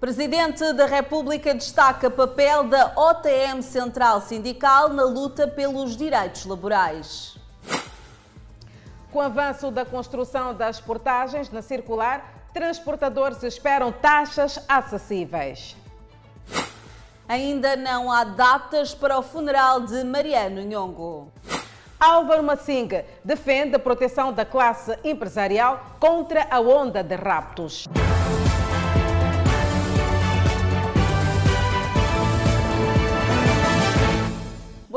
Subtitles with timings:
[0.00, 7.36] Presidente da República destaca papel da OTM Central Sindical na luta pelos direitos laborais.
[9.12, 15.76] Com o avanço da construção das portagens na circular, transportadores esperam taxas acessíveis.
[17.28, 21.30] Ainda não há datas para o funeral de Mariano Nhongo.
[22.00, 22.88] Álvaro Massing
[23.22, 27.86] defende a proteção da classe empresarial contra a onda de raptos.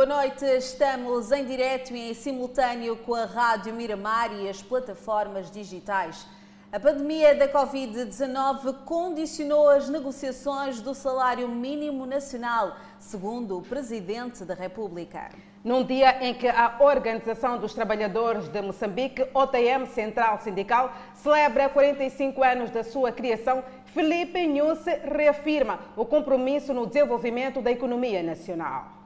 [0.05, 5.49] Boa noite, estamos em direto e em simultâneo com a Rádio Miramar e as plataformas
[5.49, 6.27] digitais.
[6.73, 14.53] A pandemia da Covid-19 condicionou as negociações do salário mínimo nacional, segundo o Presidente da
[14.53, 15.29] República.
[15.63, 22.43] Num dia em que a Organização dos Trabalhadores de Moçambique, OTM Central Sindical, celebra 45
[22.43, 29.02] anos da sua criação, Felipe Nhusse reafirma o compromisso no desenvolvimento da economia nacional.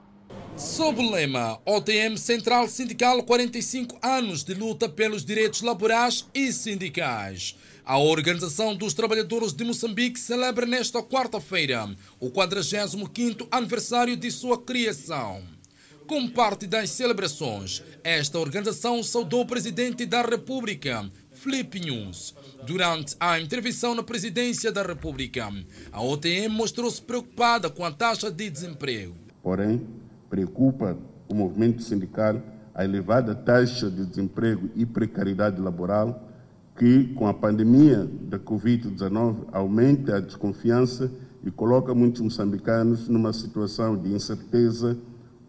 [0.58, 7.56] Sob o lema OTM Central Sindical 45 anos de luta pelos direitos laborais e sindicais.
[7.86, 11.88] A Organização dos Trabalhadores de Moçambique celebra nesta quarta-feira
[12.20, 15.44] o 45º aniversário de sua criação.
[16.08, 22.34] Como parte das celebrações, esta organização saudou o Presidente da República, Felipe Nunes.
[22.66, 25.54] Durante a intervenção na Presidência da República,
[25.92, 29.16] a OTM mostrou-se preocupada com a taxa de desemprego.
[29.44, 29.86] Porém,
[30.30, 30.98] Preocupa
[31.30, 32.42] o movimento sindical
[32.78, 36.30] a elevada taxa de desemprego e precariedade laboral
[36.78, 41.12] que, com a pandemia da Covid-19, aumenta a desconfiança
[41.44, 44.96] e coloca muitos moçambicanos numa situação de incerteza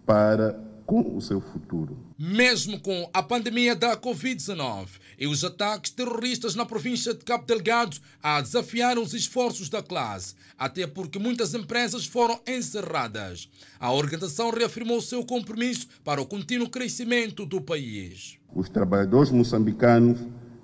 [0.06, 1.98] para com o seu futuro.
[2.18, 4.88] Mesmo com a pandemia da Covid-19
[5.18, 10.34] e os ataques terroristas na província de Cabo Delgado a desafiar os esforços da classe,
[10.56, 13.48] até porque muitas empresas foram encerradas,
[13.80, 18.38] a organização reafirmou seu compromisso para o contínuo crescimento do país.
[18.54, 20.18] Os trabalhadores moçambicanos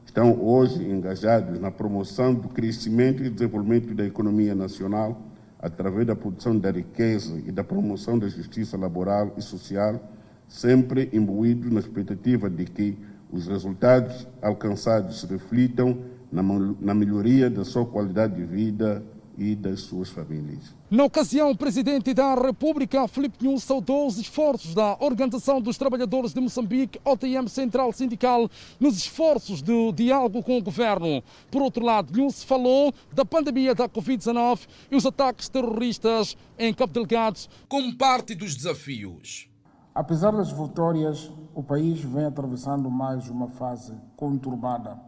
[0.07, 5.21] estão hoje engajados na promoção do crescimento e desenvolvimento da economia nacional
[5.59, 10.01] através da produção da riqueza e da promoção da justiça laboral e social
[10.49, 12.99] sempre imbuído na expectativa de que
[13.35, 15.99] os resultados alcançados se reflitam
[16.31, 16.43] na,
[16.81, 19.05] na melhoria da sua qualidade de vida
[19.37, 20.73] e das suas famílias.
[20.89, 26.33] Na ocasião, o presidente da República, Filipe Nunes, saudou os esforços da Organização dos Trabalhadores
[26.33, 31.21] de Moçambique, OTM Central Sindical, nos esforços de diálogo com o governo.
[31.51, 34.61] Por outro lado, Nunes falou da pandemia da Covid-19
[34.93, 39.53] e os ataques terroristas em Cabo Delgado como parte dos desafios.
[39.95, 44.99] Apesar das vitórias, o país vem atravessando mais uma fase conturbada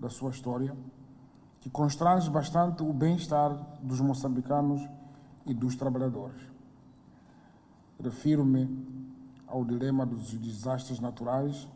[0.00, 0.74] da sua história,
[1.60, 4.80] que constrange bastante o bem-estar dos moçambicanos
[5.44, 6.40] e dos trabalhadores.
[8.02, 9.14] Refiro-me
[9.46, 11.68] ao dilema dos desastres naturais,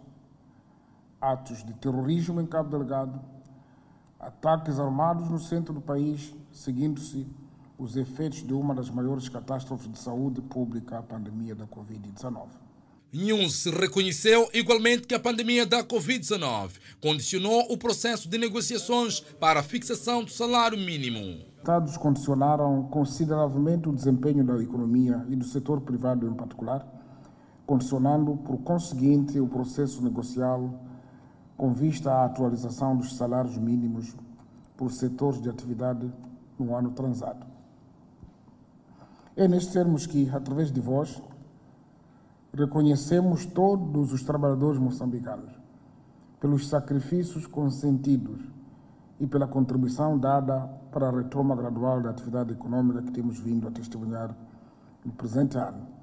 [1.20, 3.20] atos de terrorismo em Cabo Delgado,
[4.18, 7.28] ataques armados no centro do país, seguindo-se
[7.80, 12.48] os efeitos de uma das maiores catástrofes de saúde pública, a pandemia da Covid-19.
[13.10, 19.62] Nunes reconheceu igualmente que a pandemia da Covid-19 condicionou o processo de negociações para a
[19.62, 21.42] fixação do salário mínimo.
[21.56, 26.86] Estados condicionaram consideravelmente o desempenho da economia e do setor privado em particular,
[27.66, 30.84] condicionando, por conseguinte, o processo negocial
[31.56, 34.14] com vista à atualização dos salários mínimos
[34.76, 36.12] por setores de atividade
[36.58, 37.49] no ano transado.
[39.36, 41.22] É nestes termos que, através de vós,
[42.52, 45.50] reconhecemos todos os trabalhadores moçambicanos
[46.41, 48.41] pelos sacrifícios consentidos
[49.20, 50.60] e pela contribuição dada
[50.91, 54.34] para a retoma gradual da atividade econômica que temos vindo a testemunhar
[55.04, 55.99] no presente ano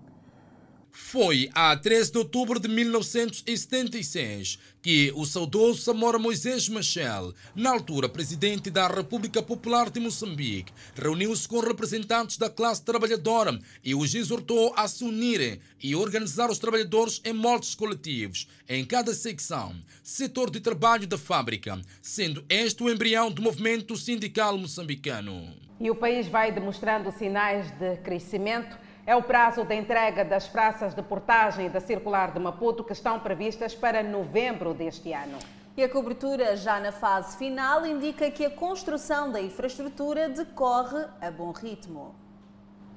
[0.91, 8.07] foi a 13 de outubro de 1976 que o saudoso Samora Moisés Machel, na altura
[8.07, 14.73] presidente da República Popular de Moçambique, reuniu-se com representantes da classe trabalhadora e os exortou
[14.75, 20.59] a se unirem e organizar os trabalhadores em moldes coletivos em cada secção, setor de
[20.59, 25.53] trabalho da fábrica, sendo este o embrião do movimento sindical moçambicano.
[25.79, 30.93] E o país vai demonstrando sinais de crescimento é o prazo da entrega das praças
[30.93, 35.39] de portagem da circular de Maputo que estão previstas para novembro deste ano.
[35.77, 41.31] E a cobertura, já na fase final, indica que a construção da infraestrutura decorre a
[41.31, 42.13] bom ritmo.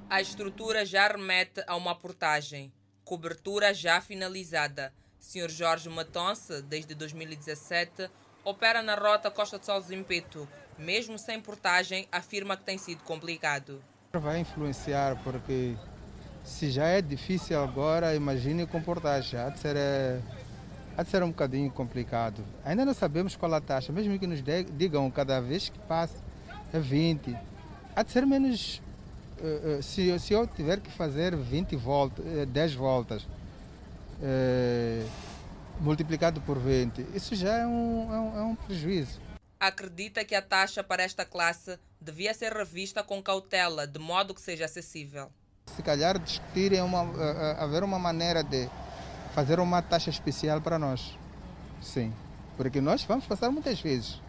[0.09, 2.73] A estrutura já remete a uma portagem.
[3.05, 4.91] Cobertura já finalizada.
[5.17, 5.49] Sr.
[5.49, 8.09] Jorge Matonce, desde 2017,
[8.43, 10.45] opera na rota Costa de Sol Zimpeto,
[10.77, 13.81] Mesmo sem portagem, afirma que tem sido complicado.
[14.13, 15.77] Vai influenciar porque
[16.43, 19.39] se já é difícil agora, imagine com portagem.
[19.39, 20.19] Há de ser, eh,
[20.97, 22.43] há de ser um bocadinho complicado.
[22.65, 24.41] Ainda não sabemos qual a taxa, mesmo que nos
[24.77, 26.17] digam cada vez que passa
[26.73, 27.37] é 20.
[27.95, 28.81] Há de ser menos.
[29.39, 33.27] Eh, eh, se, se eu tiver que fazer 20 voltas, 10 voltas,
[35.79, 39.19] multiplicado por 20, isso já é um, é um, é um prejuízo
[39.61, 44.41] acredita que a taxa para esta classe devia ser revista com cautela, de modo que
[44.41, 45.31] seja acessível.
[45.75, 47.01] Se calhar discutirem uma,
[47.57, 48.69] haver uma maneira de
[49.33, 51.17] fazer uma taxa especial para nós.
[51.81, 52.13] Sim,
[52.57, 54.21] porque nós vamos passar muitas vezes.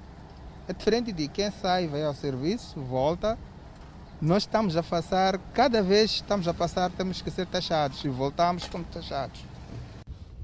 [0.68, 3.38] É diferente de quem sai, vai ao serviço, volta.
[4.20, 8.68] Nós estamos a passar, cada vez estamos a passar, temos que ser taxados e voltamos
[8.68, 9.40] como taxados.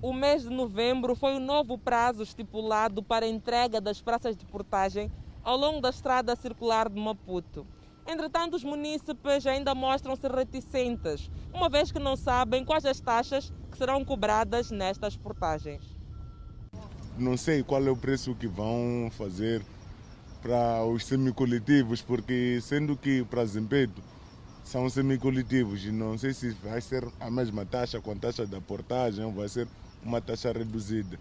[0.02, 4.44] O mês de novembro foi o novo prazo estipulado para a entrega das praças de
[4.44, 5.10] portagem
[5.44, 7.64] ao longo da estrada circular de Maputo.
[8.08, 13.76] Entretanto, os munícipes ainda mostram-se reticentes, uma vez que não sabem quais as taxas que
[13.76, 15.84] serão cobradas nestas portagens.
[17.19, 19.62] Não sei qual é o preço que vão fazer
[20.40, 24.02] para os semicoletivos, porque sendo que para Zempeto
[24.64, 29.22] são semicoletivos não sei se vai ser a mesma taxa com a taxa da portagem
[29.22, 29.69] ou vai ser
[30.02, 31.19] uma taxa reduzida.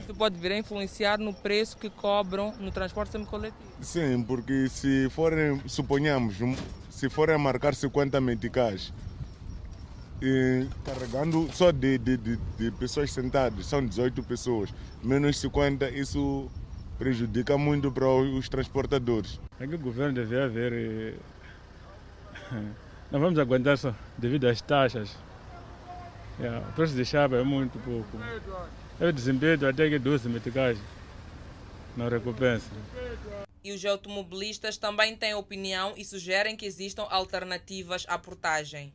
[0.00, 3.62] Isso pode vir a influenciar no preço que cobram no transporte semicoletivo?
[3.80, 6.36] Sim, porque se forem, suponhamos,
[6.90, 8.92] se forem a marcar 50 meticais,
[10.22, 16.50] e carregando só de, de, de, de, pessoas sentadas, são 18 pessoas, menos 50, isso
[16.98, 19.40] prejudica muito para os transportadores.
[19.60, 20.72] É que o governo deve haver.
[20.72, 21.14] Eh,
[23.10, 25.16] não vamos aguentar só devido às taxas.
[26.38, 28.18] Yeah, o preço de chapa é muito pouco.
[29.00, 30.78] Eu desempenho até que 12 meticais.
[31.96, 32.70] Não recompensa.
[33.62, 38.92] E os automobilistas também têm opinião e sugerem que existam alternativas à portagem.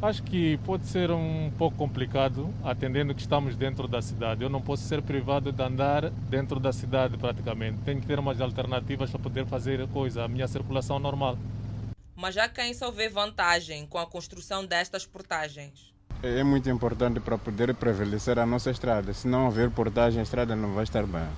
[0.00, 4.44] Acho que pode ser um pouco complicado, atendendo que estamos dentro da cidade.
[4.44, 7.80] Eu não posso ser privado de andar dentro da cidade praticamente.
[7.84, 11.36] Tenho que ter umas alternativas para poder fazer coisa, a minha circulação normal.
[12.14, 17.38] Mas já quem só vê vantagem com a construção destas portagens é muito importante para
[17.38, 19.12] poder prevalecer a nossa estrada.
[19.12, 21.28] Se não houver portagem, a estrada não vai estar bem.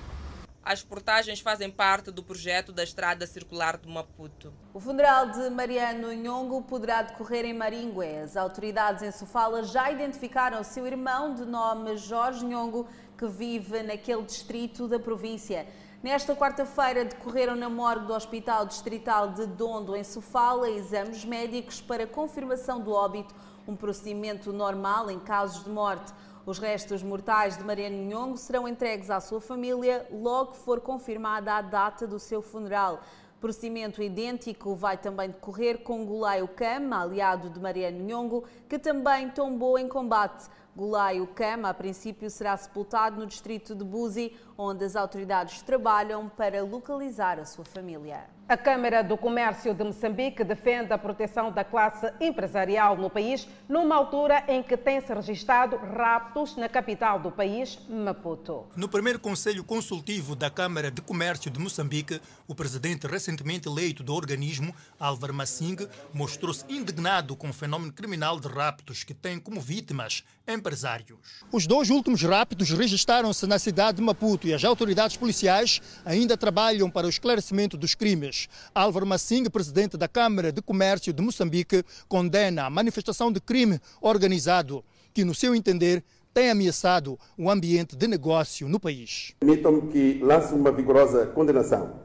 [0.63, 4.53] As portagens fazem parte do projeto da Estrada Circular de Maputo.
[4.73, 8.05] O funeral de Mariano Nhongo poderá decorrer em Maringue.
[8.23, 12.87] As autoridades em Sofala já identificaram o seu irmão de nome Jorge Nhongo,
[13.17, 15.65] que vive naquele distrito da província.
[16.03, 22.07] Nesta quarta-feira decorreram na morgue do Hospital Distrital de Dondo, em Sofala, exames médicos para
[22.07, 23.33] confirmação do óbito
[23.71, 26.11] um procedimento normal em casos de morte.
[26.45, 31.53] Os restos mortais de Mariano Nhongo serão entregues à sua família logo que for confirmada
[31.53, 33.01] a data do seu funeral.
[33.39, 39.79] Procedimento idêntico vai também decorrer com Gulaio Cama, aliado de Mariano Nhongo, que também tombou
[39.79, 40.49] em combate.
[40.75, 46.63] Gulaio Cama, a princípio, será sepultado no distrito de Buzi, onde as autoridades trabalham para
[46.63, 48.29] localizar a sua família.
[48.47, 53.95] A Câmara do Comércio de Moçambique defende a proteção da classe empresarial no país, numa
[53.95, 58.65] altura em que tem-se registrado raptos na capital do país, Maputo.
[58.75, 64.13] No primeiro Conselho Consultivo da Câmara de Comércio de Moçambique, o presidente recentemente eleito do
[64.13, 70.25] organismo, Álvaro Massing, mostrou-se indignado com o fenômeno criminal de raptos que tem como vítimas
[70.61, 71.17] empresários.
[71.51, 76.89] Os dois últimos raptos registraram-se na cidade de Maputo e as autoridades policiais ainda trabalham
[76.89, 78.47] para o esclarecimento dos crimes.
[78.73, 84.85] Álvaro Massing, presidente da Câmara de Comércio de Moçambique, condena a manifestação de crime organizado,
[85.13, 86.03] que, no seu entender,
[86.33, 89.33] tem ameaçado o ambiente de negócio no país.
[89.39, 91.99] Permitam-me que lance uma vigorosa condenação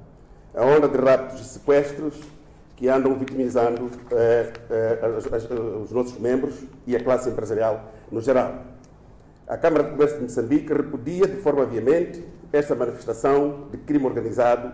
[0.55, 2.15] à onda de raptos e sequestros
[2.77, 6.55] que andam vitimizando eh, eh, os nossos membros
[6.87, 8.65] e a classe empresarial no geral.
[9.47, 14.73] A Câmara de Comércio de Moçambique repudia de forma veemente esta manifestação de crime organizado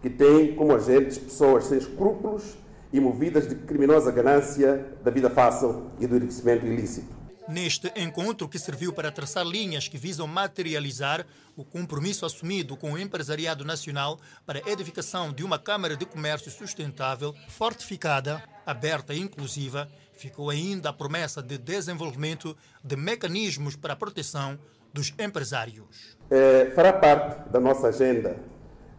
[0.00, 2.56] que tem como agentes pessoas sem escrúpulos
[2.92, 7.18] e movidas de criminosa ganância da vida fácil e do enriquecimento ilícito.
[7.48, 12.98] Neste encontro, que serviu para traçar linhas que visam materializar o compromisso assumido com o
[12.98, 19.88] empresariado nacional para a edificação de uma Câmara de Comércio sustentável, fortificada, aberta e inclusiva,
[20.18, 24.58] ficou ainda a promessa de desenvolvimento de mecanismos para a proteção
[24.92, 26.16] dos empresários.
[26.30, 28.36] É, fará parte da nossa agenda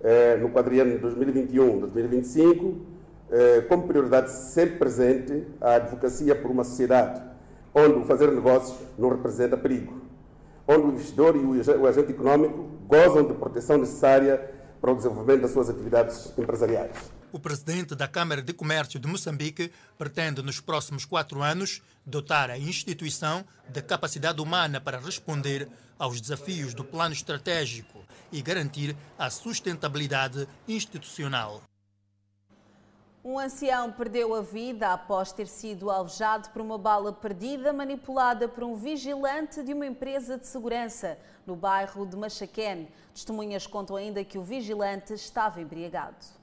[0.01, 2.75] é, no quadriano 2021-2025,
[3.31, 7.21] é, como prioridade sempre presente a advocacia por uma sociedade
[7.73, 10.01] onde o fazer negócios não representa perigo,
[10.67, 14.49] onde o investidor e o agente econômico gozam de proteção necessária
[14.81, 17.18] para o desenvolvimento das suas atividades empresariais.
[17.31, 22.57] O presidente da Câmara de Comércio de Moçambique pretende, nos próximos quatro anos, dotar a
[22.57, 25.69] instituição de capacidade humana para responder
[25.99, 31.61] aos desafios do plano estratégico e garantir a sustentabilidade institucional.
[33.23, 38.63] Um ancião perdeu a vida após ter sido alvejado por uma bala perdida manipulada por
[38.63, 42.87] um vigilante de uma empresa de segurança no bairro de Machaquén.
[43.13, 46.38] Testemunhas contam ainda que o vigilante estava embriagado.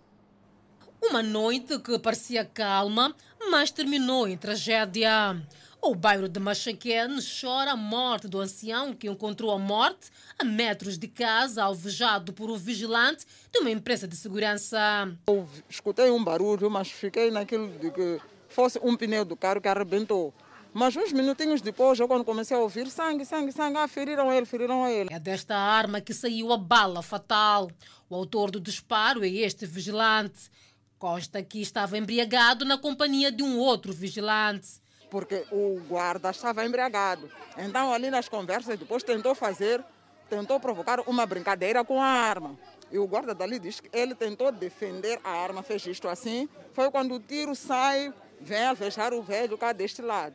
[1.09, 3.15] Uma noite que parecia calma,
[3.49, 5.41] mas terminou em tragédia.
[5.81, 10.99] O bairro de Machaquén chora a morte do ancião que encontrou a morte a metros
[10.99, 15.17] de casa, alvejado por um vigilante de uma empresa de segurança.
[15.29, 19.69] Eu escutei um barulho, mas fiquei naquilo de que fosse um pneu do carro que
[19.69, 20.35] arrebentou.
[20.75, 24.45] Mas uns minutinhos depois, eu quando comecei a ouvir sangue, sangue, sangue, ah, feriram ele,
[24.45, 25.09] feriram ele.
[25.11, 27.71] É desta arma que saiu a bala fatal.
[28.11, 30.51] O autor do disparo é este vigilante.
[30.99, 37.31] Costa que estava embriagado na companhia de um outro vigilante porque o guarda estava embriagado.
[37.57, 39.85] Então, ali nas conversas, depois tentou fazer,
[40.29, 42.59] tentou provocar uma brincadeira com a arma.
[42.91, 46.49] E o guarda dali diz que ele tentou defender a arma, fez isto assim.
[46.73, 50.35] Foi quando o tiro sai, vem a fechar o velho cá deste lado.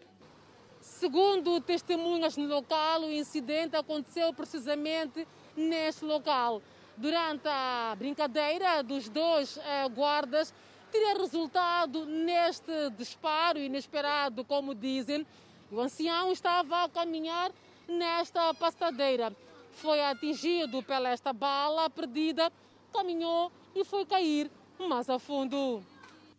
[0.81, 6.61] Segundo testemunhas no local, o incidente aconteceu precisamente neste local.
[6.97, 10.53] Durante a brincadeira dos dois eh, guardas,
[10.91, 15.25] teria resultado neste disparo inesperado, como dizem.
[15.71, 17.51] O ancião estava a caminhar
[17.87, 19.35] nesta pastadeira.
[19.71, 22.51] Foi atingido pela esta bala perdida,
[22.93, 25.83] caminhou e foi cair mais a fundo.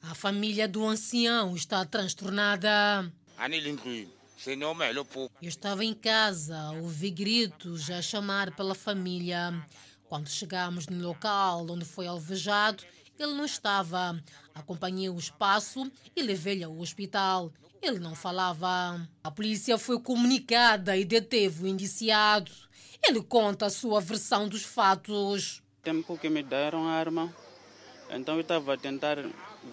[0.03, 3.11] A família do ancião está transtornada.
[5.41, 9.65] Eu estava em casa, ouvi gritos a chamar pela família.
[10.13, 12.85] Quando chegamos no local onde foi alvejado,
[13.19, 14.23] ele não estava.
[14.55, 17.51] Acompanhei o espaço e levei-lhe ao hospital.
[17.81, 19.09] Ele não falava.
[19.25, 22.53] A polícia foi comunicada e deteve o indiciado.
[23.03, 25.63] Ele conta a sua versão dos fatos.
[25.83, 27.35] Tempo que me deram a arma,
[28.11, 29.17] então eu estava a tentar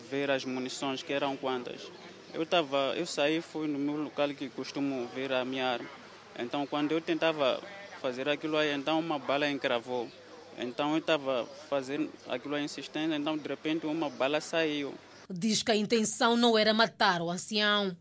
[0.09, 1.91] ver as munições, que eram quantas.
[2.33, 5.89] Eu, tava, eu saí, fui no meu local que costumo ver a minha arma.
[6.37, 7.61] Então, quando eu tentava
[8.01, 10.09] fazer aquilo aí, então uma bala encravou.
[10.59, 14.93] Então eu estava fazendo aquilo a insistência, então de repente uma bala saiu.
[15.29, 17.95] Diz que a intenção não era matar o ancião.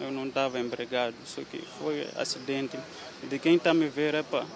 [0.00, 2.78] Eu não estava empregado, isso que foi acidente.
[3.28, 4.46] De quem está me vendo, epa,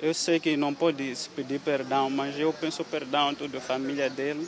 [0.00, 4.46] eu sei que não pode pedir perdão, mas eu penso perdão toda a família dele.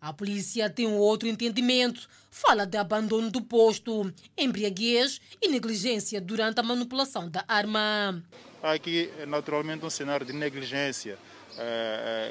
[0.00, 2.08] A polícia tem um outro entendimento.
[2.30, 8.22] Fala de abandono do posto, embriaguez e negligência durante a manipulação da arma.
[8.62, 11.18] Aqui, naturalmente, um cenário de negligência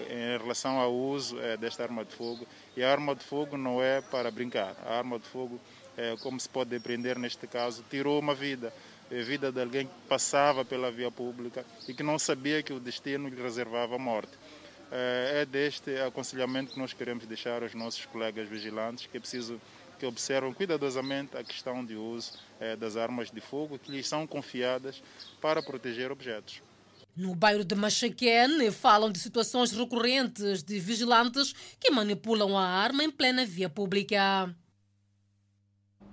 [0.10, 2.48] em relação ao uso eh, desta arma de fogo.
[2.75, 4.75] E a arma de fogo não é para brincar.
[4.86, 5.60] A arma de fogo,
[6.22, 8.74] como se pode depreender neste caso, tirou uma vida.
[9.12, 12.80] A vida de alguém que passava pela via pública e que não sabia que o
[12.80, 14.32] destino lhe reservava a morte.
[14.90, 19.60] É deste aconselhamento que nós queremos deixar aos nossos colegas vigilantes, que é preciso
[20.00, 22.40] que observam cuidadosamente a questão de uso
[22.80, 25.04] das armas de fogo que lhes são confiadas
[25.42, 26.62] para proteger objetos.
[27.15, 33.12] No bairro de Machaquén, falam de situações recorrentes de vigilantes que manipulam a arma em
[33.12, 34.56] plena via pública.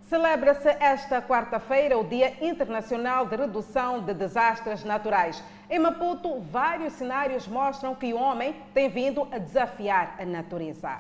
[0.09, 5.41] Celebra-se esta quarta-feira o Dia Internacional de Redução de Desastres Naturais.
[5.71, 10.99] Em Maputo, vários cenários mostram que o homem tem vindo a desafiar a natureza.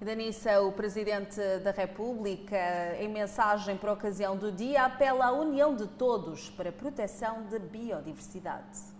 [0.00, 5.86] Danissa, o Presidente da República, em mensagem por ocasião do dia, apela à união de
[5.86, 8.91] todos para a proteção da biodiversidade.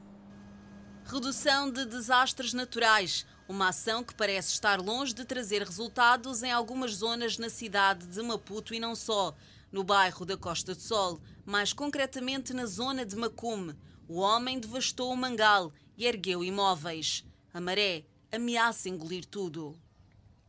[1.12, 6.92] Redução de desastres naturais, uma ação que parece estar longe de trazer resultados em algumas
[6.94, 9.36] zonas na cidade de Maputo e não só.
[9.70, 13.74] No bairro da Costa do Sol, mais concretamente na zona de Macume,
[14.08, 17.26] o homem devastou o mangal e ergueu imóveis.
[17.52, 19.76] A maré ameaça engolir tudo.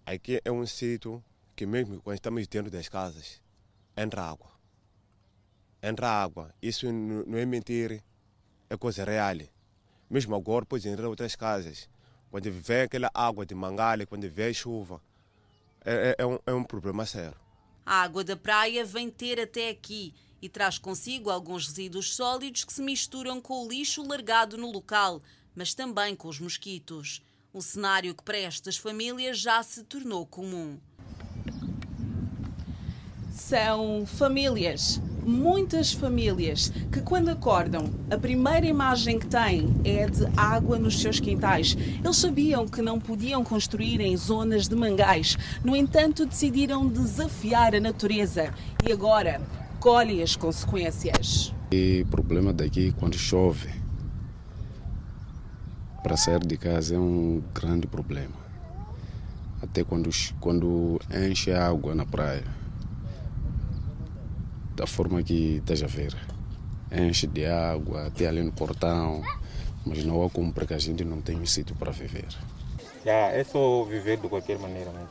[0.05, 1.21] Aqui é um sítio
[1.57, 3.41] que mesmo quando estamos dentro das casas,
[3.97, 4.51] entra água.
[5.81, 6.55] Entra água.
[6.61, 8.01] Isso não é mentir,
[8.69, 9.52] é coisa real.
[10.13, 11.89] Mesmo agora, pois, em outras casas,
[12.29, 15.01] quando vem aquela água de mangale, quando vem chuva,
[15.83, 17.35] é, é, é, um, é um problema sério.
[17.83, 22.71] A água da praia vem ter até aqui e traz consigo alguns resíduos sólidos que
[22.71, 25.19] se misturam com o lixo largado no local,
[25.55, 27.23] mas também com os mosquitos.
[27.51, 30.79] Um cenário que para estas famílias já se tornou comum.
[33.31, 40.77] São famílias muitas famílias que, quando acordam, a primeira imagem que têm é de água
[40.77, 41.77] nos seus quintais.
[42.03, 47.79] Eles sabiam que não podiam construir em zonas de mangais, no entanto, decidiram desafiar a
[47.79, 48.53] natureza
[48.87, 49.41] e agora
[49.79, 51.53] colhem as consequências.
[51.71, 53.69] O problema daqui, quando chove,
[56.03, 58.43] para sair de casa é um grande problema.
[59.61, 62.62] Até quando, quando enche água na praia
[64.75, 66.15] da forma que esteja a ver.
[66.91, 69.23] Enche de água, até ali no portão,
[69.85, 72.27] mas não há como porque a gente não tem um sítio para viver.
[73.03, 75.09] Já, é só viver de qualquer maneira mesmo,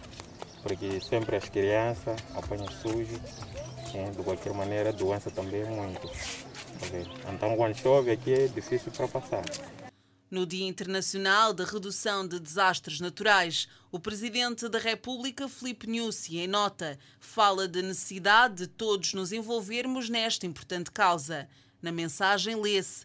[0.62, 3.21] porque sempre as crianças apanham sujo,
[3.95, 6.09] é, de qualquer maneira a doença também é muito.
[7.33, 9.42] Então quando chove aqui é difícil para passar.
[10.33, 16.49] No Dia Internacional da Redução de Desastres Naturais, o Presidente da República, Filipe Nussi, em
[16.49, 21.47] nota, fala da necessidade de todos nos envolvermos nesta importante causa.
[21.83, 23.05] Na mensagem lê-se: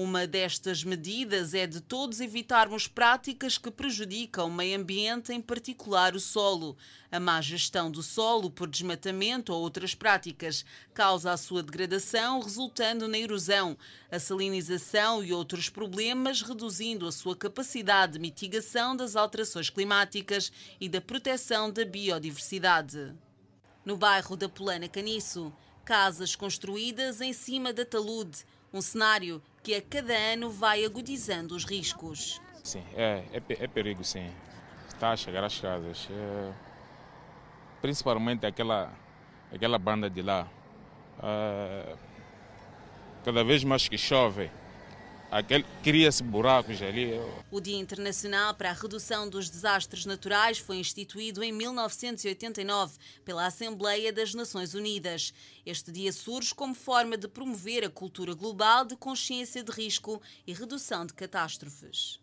[0.00, 6.14] uma destas medidas é de todos evitarmos práticas que prejudicam o meio ambiente, em particular
[6.14, 6.76] o solo.
[7.10, 10.64] A má gestão do solo por desmatamento ou outras práticas
[10.94, 13.76] causa a sua degradação, resultando na erosão,
[14.08, 20.88] a salinização e outros problemas, reduzindo a sua capacidade de mitigação das alterações climáticas e
[20.88, 23.16] da proteção da biodiversidade.
[23.84, 25.52] No bairro da Polana Caniço,
[25.84, 31.62] casas construídas em cima da talude, um cenário que a cada ano vai agudizando os
[31.62, 32.40] riscos.
[32.64, 34.32] Sim, é, é, é perigo, sim.
[34.88, 36.08] Está a chegar às casas.
[36.10, 36.52] É,
[37.82, 38.90] principalmente aquela,
[39.52, 40.48] aquela banda de lá.
[41.22, 41.96] É,
[43.22, 44.50] cada vez mais que chove,
[45.82, 47.12] cria-se buracos ali.
[47.50, 54.12] O Dia Internacional para a Redução dos Desastres Naturais foi instituído em 1989 pela Assembleia
[54.12, 55.34] das Nações Unidas.
[55.66, 60.52] Este dia surge como forma de promover a cultura global de consciência de risco e
[60.52, 62.18] redução de catástrofes.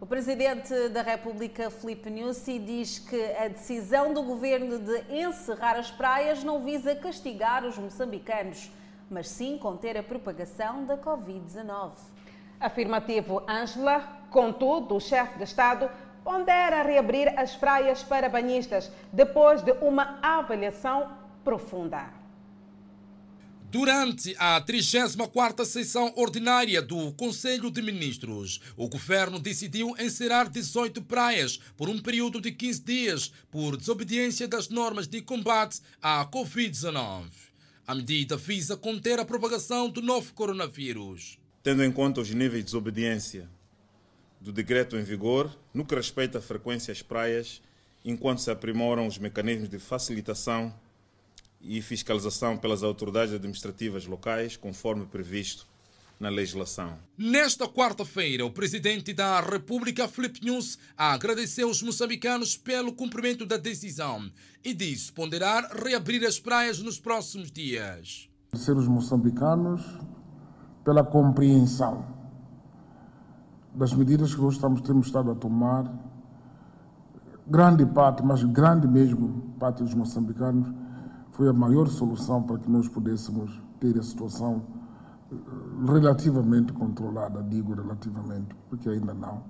[0.00, 5.90] O presidente da República, Filipe Nussi, diz que a decisão do governo de encerrar as
[5.90, 8.68] praias não visa castigar os moçambicanos
[9.10, 11.92] mas sim conter a propagação da Covid-19.
[12.60, 14.00] Afirmativo, Ângela.
[14.30, 15.90] Contudo, o chefe de Estado
[16.24, 21.12] pondera reabrir as praias para banhistas depois de uma avaliação
[21.44, 22.24] profunda.
[23.74, 31.58] Durante a 34ª sessão ordinária do Conselho de Ministros, o governo decidiu encerrar 18 praias
[31.76, 37.24] por um período de 15 dias por desobediência das normas de combate à Covid-19.
[37.86, 41.38] A medida visa conter a propagação do novo coronavírus.
[41.62, 43.46] Tendo em conta os níveis de desobediência
[44.40, 47.60] do decreto em vigor, no que respeita à frequência às praias,
[48.02, 50.74] enquanto se aprimoram os mecanismos de facilitação
[51.60, 55.66] e fiscalização pelas autoridades administrativas locais, conforme previsto
[56.18, 56.94] na legislação.
[57.18, 64.30] Nesta quarta-feira, o presidente da República, Filipe Nunes, agradeceu os moçambicanos pelo cumprimento da decisão
[64.64, 68.28] e disse ponderar reabrir as praias nos próximos dias.
[68.48, 69.82] Agradecer os moçambicanos
[70.84, 72.14] pela compreensão
[73.74, 75.92] das medidas que nós estamos, temos estado a tomar.
[77.46, 80.72] Grande parte, mas grande mesmo parte dos moçambicanos,
[81.32, 84.73] foi a maior solução para que nós pudéssemos ter a situação
[85.86, 89.42] relativamente controlada, digo relativamente, porque ainda não.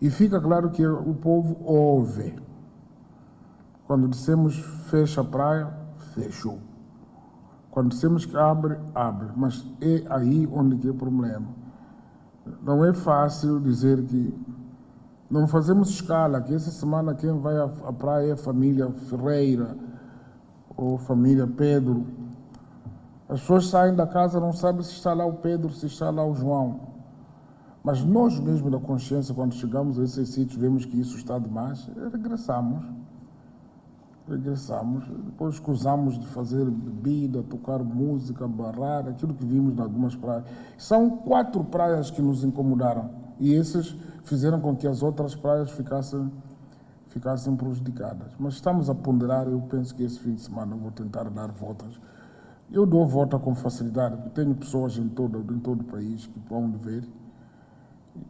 [0.00, 2.34] E fica claro que o povo ouve.
[3.86, 4.56] Quando dissemos
[4.90, 5.72] fecha a praia,
[6.14, 6.58] fechou.
[7.70, 9.28] Quando dissemos que abre, abre.
[9.36, 11.46] Mas é aí onde é o problema.
[12.62, 14.34] Não é fácil dizer que
[15.30, 19.76] não fazemos escala, que essa semana quem vai à praia é a família Ferreira
[20.76, 22.04] ou família Pedro
[23.32, 26.22] as pessoas saem da casa não sabem se está lá o Pedro, se está lá
[26.22, 26.80] o João.
[27.82, 31.88] Mas nós mesmos da consciência, quando chegamos a esses sítios, vemos que isso está demais,
[32.12, 32.84] regressamos.
[34.28, 35.04] Regressamos.
[35.24, 40.44] Depois escusamos de fazer bebida, tocar música, barrar, aquilo que vimos em algumas praias.
[40.76, 43.08] São quatro praias que nos incomodaram.
[43.40, 46.30] E esses fizeram com que as outras praias ficassem,
[47.08, 48.34] ficassem prejudicadas.
[48.38, 51.98] Mas estamos a ponderar, eu penso que esse fim de semana vou tentar dar voltas
[52.72, 56.72] eu dou volta com facilidade, tenho pessoas em todo, em todo o país que vão
[56.72, 57.04] ver.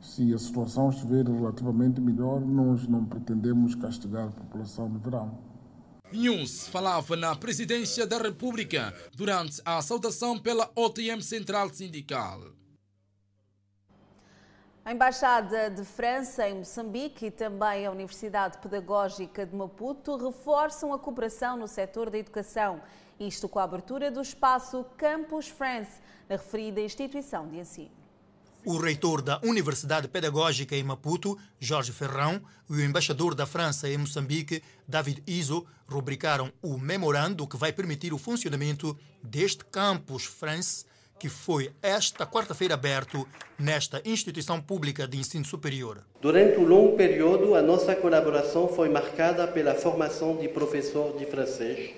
[0.01, 5.39] Se a situação estiver relativamente melhor, nós não pretendemos castigar a população no verão.
[6.13, 12.41] News falava na presidência da República durante a saudação pela OTM Central Sindical.
[14.85, 20.99] A Embaixada de França em Moçambique e também a Universidade Pedagógica de Maputo reforçam a
[20.99, 22.81] cooperação no setor da educação
[23.27, 27.91] Isto com a abertura do espaço Campus France, na referida instituição de ensino.
[28.65, 33.99] O reitor da Universidade Pedagógica em Maputo, Jorge Ferrão, e o embaixador da França em
[33.99, 40.85] Moçambique, David Iso, rubricaram o memorando que vai permitir o funcionamento deste Campus France
[41.23, 46.05] que foi esta quarta-feira aberto nesta instituição pública de ensino superior.
[46.21, 51.95] Durante um longo período, a nossa colaboração foi marcada pela formação de professor de francês,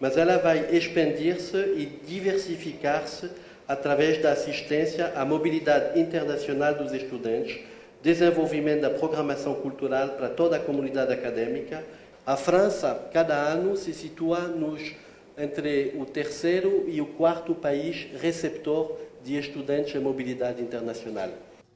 [0.00, 3.30] mas ela vai expandir-se e diversificar-se
[3.66, 7.58] através da assistência à mobilidade internacional dos estudantes,
[8.02, 11.84] desenvolvimento da programação cultural para toda a comunidade acadêmica.
[12.24, 14.94] A França, cada ano, se situa nos
[15.38, 21.28] entre o terceiro e o quarto país receptor de estudantes em mobilidade internacional.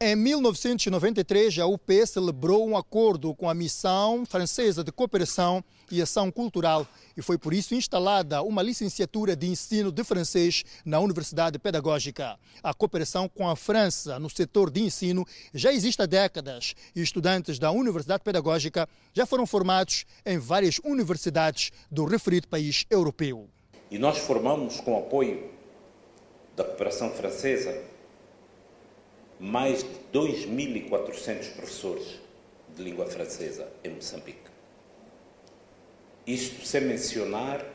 [0.02, 6.30] Em 1993, a UP celebrou um acordo com a Missão Francesa de Cooperação e Ação
[6.30, 12.38] Cultural e foi por isso instalada uma licenciatura de ensino de francês na Universidade Pedagógica.
[12.62, 17.58] A cooperação com a França no setor de ensino já existe há décadas e estudantes
[17.58, 23.48] da Universidade Pedagógica já foram formados em várias universidades do referido país europeu.
[23.90, 25.50] E nós formamos, com apoio
[26.54, 27.82] da cooperação francesa,
[29.38, 32.20] mais de 2.400 professores
[32.76, 34.50] de língua francesa em Moçambique.
[36.30, 37.66] Isto sem mencionar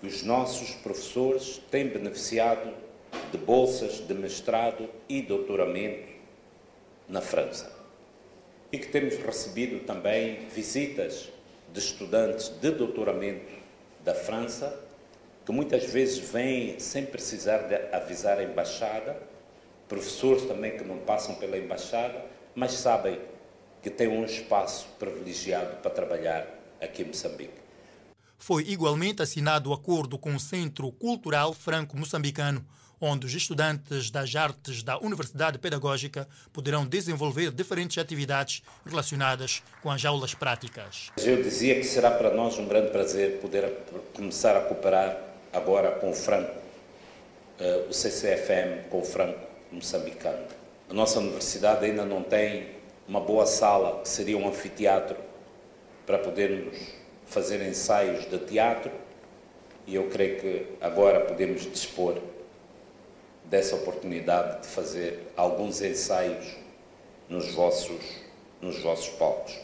[0.00, 2.72] que os nossos professores têm beneficiado
[3.32, 6.06] de bolsas de mestrado e doutoramento
[7.08, 7.76] na França.
[8.70, 11.28] E que temos recebido também visitas
[11.72, 13.52] de estudantes de doutoramento
[14.04, 14.80] da França,
[15.44, 19.20] que muitas vezes vêm sem precisar de avisar a embaixada,
[19.88, 23.20] professores também que não passam pela embaixada, mas sabem
[23.82, 27.54] que têm um espaço privilegiado para trabalhar aqui em Moçambique.
[28.38, 32.64] Foi igualmente assinado o acordo com o Centro Cultural Franco-Moçambicano,
[33.00, 40.04] onde os estudantes das artes da Universidade Pedagógica poderão desenvolver diferentes atividades relacionadas com as
[40.04, 41.10] aulas práticas.
[41.18, 43.70] Eu dizia que será para nós um grande prazer poder
[44.14, 45.18] começar a cooperar
[45.52, 46.54] agora com o Franco,
[47.88, 50.46] o CCFM com o Franco moçambicano.
[50.88, 52.68] A nossa universidade ainda não tem
[53.08, 55.16] uma boa sala, que seria um anfiteatro,
[56.06, 56.76] para podermos
[57.26, 58.92] fazer ensaios de teatro,
[59.86, 62.20] e eu creio que agora podemos dispor
[63.44, 66.56] dessa oportunidade de fazer alguns ensaios
[67.28, 68.00] nos vossos,
[68.60, 69.56] nos vossos palcos.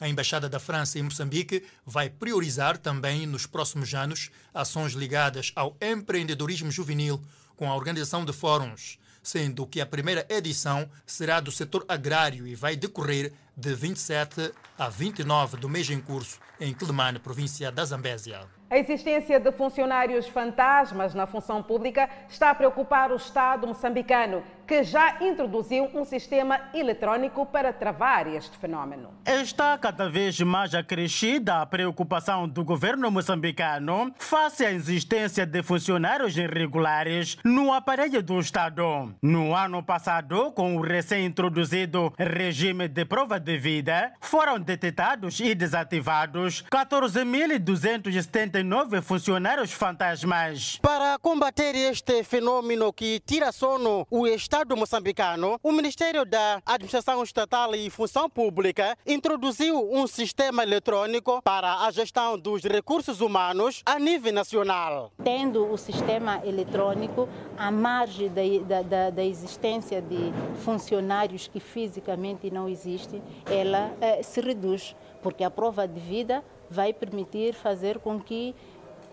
[0.00, 5.76] A Embaixada da França em Moçambique vai priorizar também nos próximos anos ações ligadas ao
[5.80, 7.20] empreendedorismo juvenil
[7.56, 12.54] com a organização de fóruns, sendo que a primeira edição será do setor agrário e
[12.54, 18.40] vai decorrer de 27 a 29 do mês em curso em Quelimane, província da Zambésia.
[18.70, 24.84] A existência de funcionários fantasmas na função pública está a preocupar o Estado moçambicano, que
[24.84, 29.14] já introduziu um sistema eletrónico para travar este fenômeno.
[29.24, 36.36] Está cada vez mais acrescida a preocupação do governo moçambicano face à existência de funcionários
[36.36, 39.14] irregulares no aparelho do Estado.
[39.22, 46.62] No ano passado, com o recém-introduzido regime de prova de vida, foram detectados e desativados
[46.70, 50.78] 14.279 funcionários fantasmas.
[50.82, 57.74] Para combater este fenômeno que tira sono o Estado moçambicano, o Ministério da Administração Estatal
[57.74, 64.32] e Função Pública introduziu um sistema eletrônico para a gestão dos recursos humanos a nível
[64.32, 65.12] nacional.
[65.22, 68.30] Tendo o sistema eletrônico, à margem
[68.66, 70.32] da, da, da existência de
[70.64, 76.92] funcionários que fisicamente não existem, ela eh, se reduz, porque a prova de vida vai
[76.92, 78.54] permitir fazer com que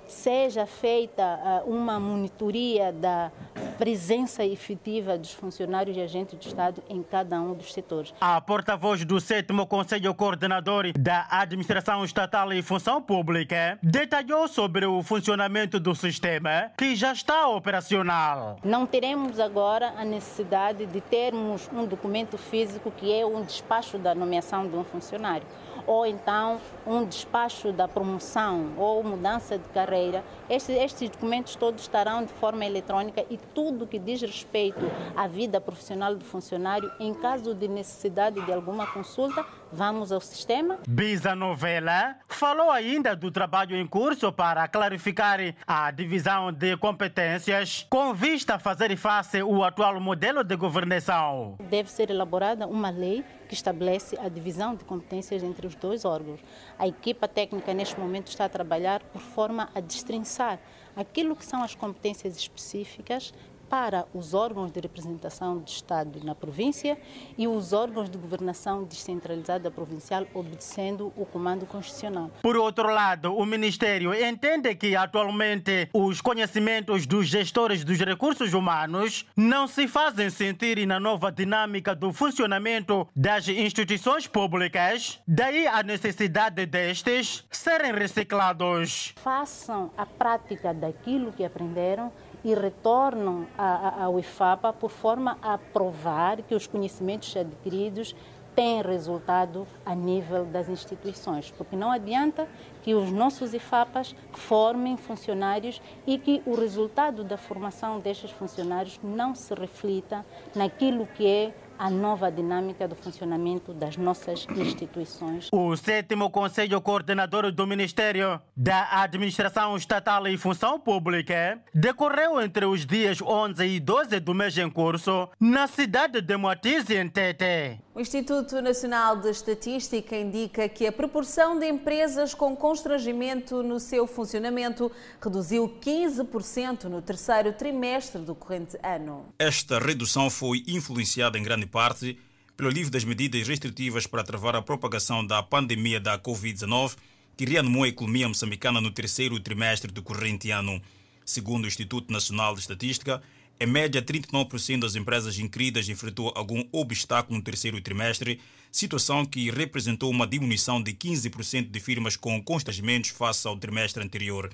[0.07, 3.31] seja feita uh, uma monitoria da
[3.77, 8.13] presença efetiva dos funcionários e agentes do Estado em cada um dos setores.
[8.21, 15.03] A porta-voz do 7 Conselho Coordenador da Administração Estatal e Função Pública detalhou sobre o
[15.03, 18.57] funcionamento do sistema que já está operacional.
[18.63, 24.15] Não teremos agora a necessidade de termos um documento físico que é um despacho da
[24.15, 25.45] nomeação de um funcionário
[25.87, 32.23] ou então um despacho da promoção ou mudança de carreira, estes, estes documentos todos estarão
[32.23, 37.53] de forma eletrônica e tudo que diz respeito à vida profissional do funcionário, em caso
[37.53, 39.45] de necessidade de alguma consulta,
[39.75, 40.79] vamos ao sistema.
[40.87, 48.13] Bisa Novela falou ainda do trabalho em curso para clarificar a divisão de competências com
[48.13, 51.57] vista a fazer face ao atual modelo de governação.
[51.69, 56.39] Deve ser elaborada uma lei que estabelece a divisão de competências entre os dois órgãos.
[56.79, 60.59] A equipa técnica neste momento está a trabalhar por forma a destrinçar
[60.95, 63.33] aquilo que são as competências específicas
[63.75, 66.97] para os órgãos de representação do Estado na província
[67.37, 72.31] e os órgãos de governação descentralizada provincial, obedecendo o comando constitucional.
[72.41, 79.25] Por outro lado, o Ministério entende que atualmente os conhecimentos dos gestores dos recursos humanos
[79.35, 86.65] não se fazem sentir na nova dinâmica do funcionamento das instituições públicas, daí a necessidade
[86.65, 89.13] destes serem reciclados.
[89.17, 92.09] Façam a prática daquilo que aprenderam
[92.45, 98.15] e retornam ao IFAPA por forma a provar que os conhecimentos adquiridos
[98.55, 102.47] têm resultado a nível das instituições, porque não adianta
[102.83, 109.33] que os nossos IFAPAs formem funcionários e que o resultado da formação destes funcionários não
[109.33, 110.23] se reflita
[110.55, 115.49] naquilo que é a nova dinâmica do funcionamento das nossas instituições.
[115.51, 122.85] O sétimo Conselho Coordenador do Ministério da Administração Estatal e Função Pública decorreu entre os
[122.85, 127.84] dias 11 e 12 do mês em curso na cidade de Moatize, em Tete.
[127.95, 134.05] O Instituto Nacional de Estatística indica que a proporção de empresas com constrangimento no seu
[134.05, 139.33] funcionamento reduziu 15% no terceiro trimestre do corrente ano.
[139.39, 142.19] Esta redução foi influenciada em grande parte
[142.57, 146.97] pelo alívio das medidas restritivas para travar a propagação da pandemia da Covid-19,
[147.37, 150.81] que reanimou a economia moçambicana no terceiro trimestre do corrente ano.
[151.23, 153.23] Segundo o Instituto Nacional de Estatística,
[153.57, 160.11] em média, 39% das empresas inscritas enfrentou algum obstáculo no terceiro trimestre, situação que representou
[160.11, 164.51] uma diminuição de 15% de firmas com constrangimentos face ao trimestre anterior.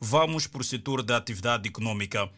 [0.00, 2.30] Vamos para o setor da atividade econômica.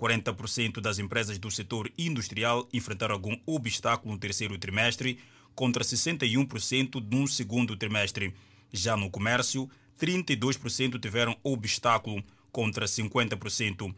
[0.00, 5.20] 40% das empresas do setor industrial enfrentaram algum obstáculo no terceiro trimestre,
[5.54, 8.34] contra 61% no segundo trimestre.
[8.72, 13.94] Já no comércio, 32% tiveram obstáculo, contra 50%.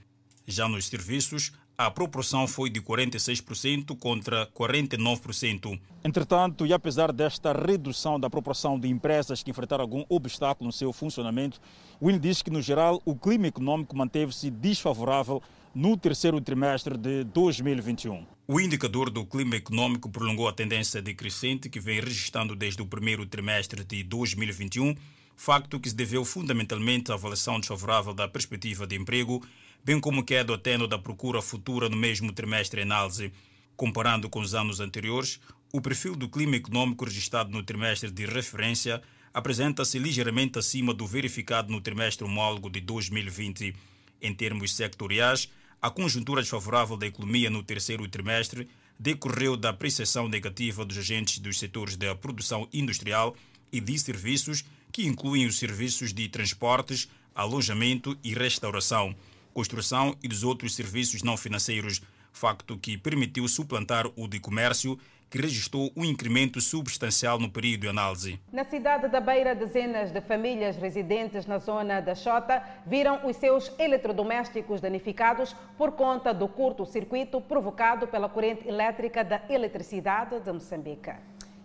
[0.46, 1.52] Já nos serviços,
[1.86, 5.78] a proporção foi de 46% contra 49%.
[6.04, 10.92] Entretanto, e apesar desta redução da proporção de empresas que enfrentaram algum obstáculo no seu
[10.92, 11.60] funcionamento,
[12.00, 15.42] INE diz que, no geral, o clima econômico manteve-se desfavorável
[15.74, 18.26] no terceiro trimestre de 2021.
[18.46, 23.24] O indicador do clima econômico prolongou a tendência decrescente que vem registrando desde o primeiro
[23.24, 24.94] trimestre de 2021,
[25.36, 29.42] facto que se deveu fundamentalmente à avaliação desfavorável da perspectiva de emprego
[29.84, 33.32] bem como queda atendo da procura futura no mesmo trimestre em análise.
[33.76, 35.40] Comparando com os anos anteriores,
[35.72, 39.02] o perfil do clima econômico registrado no trimestre de referência
[39.34, 43.74] apresenta-se ligeiramente acima do verificado no trimestre homólogo de 2020.
[44.20, 45.48] Em termos sectoriais,
[45.80, 48.68] a conjuntura desfavorável da economia no terceiro trimestre
[48.98, 53.34] decorreu da apreciação negativa dos agentes dos setores da produção industrial
[53.72, 59.16] e de serviços, que incluem os serviços de transportes, alojamento e restauração
[59.52, 62.00] construção e dos outros serviços não financeiros,
[62.32, 64.98] facto que permitiu suplantar o de comércio,
[65.30, 68.40] que registrou um incremento substancial no período de análise.
[68.52, 73.72] Na cidade da Beira, dezenas de famílias residentes na zona da Xota viram os seus
[73.78, 81.14] eletrodomésticos danificados por conta do curto-circuito provocado pela corrente elétrica da eletricidade de Moçambique.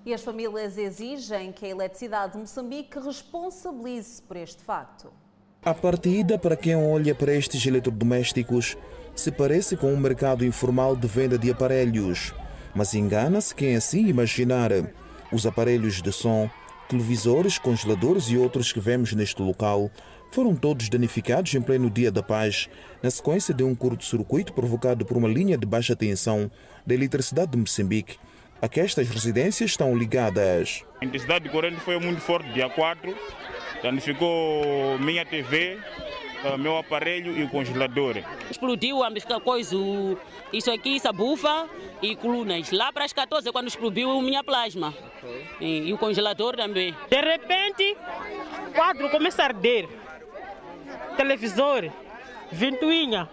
[0.06, 5.12] E as famílias exigem que a eletricidade de Moçambique responsabilize por este facto.
[5.68, 8.78] A partida, para quem olha para estes eletrodomésticos,
[9.14, 12.34] se parece com um mercado informal de venda de aparelhos.
[12.74, 14.72] Mas engana-se quem assim imaginar.
[15.30, 16.50] Os aparelhos de som,
[16.88, 19.92] televisores, congeladores e outros que vemos neste local
[20.32, 22.70] foram todos danificados em pleno dia da paz,
[23.04, 26.50] na sequência de um curto-circuito provocado por uma linha de baixa tensão
[26.86, 28.16] da eletricidade de Moçambique,
[28.62, 30.86] a que estas residências estão ligadas.
[31.02, 33.14] A intensidade de corrente foi muito forte, dia 4,
[33.82, 35.80] danificou minha TV,
[36.44, 38.16] eh, meu aparelho e o congelador.
[38.50, 39.76] Explodiu a ficar coisa,
[40.54, 41.68] isso aqui, essa bufa
[42.02, 42.72] e colunas.
[42.72, 44.94] Lá para as 14, quando explodiu minha plasma.
[45.60, 46.96] E, e, o congelador também.
[47.10, 47.98] De repente,
[48.68, 49.88] o quadro começa a arder.
[51.16, 51.90] Televisor,
[52.52, 53.28] ventoinha,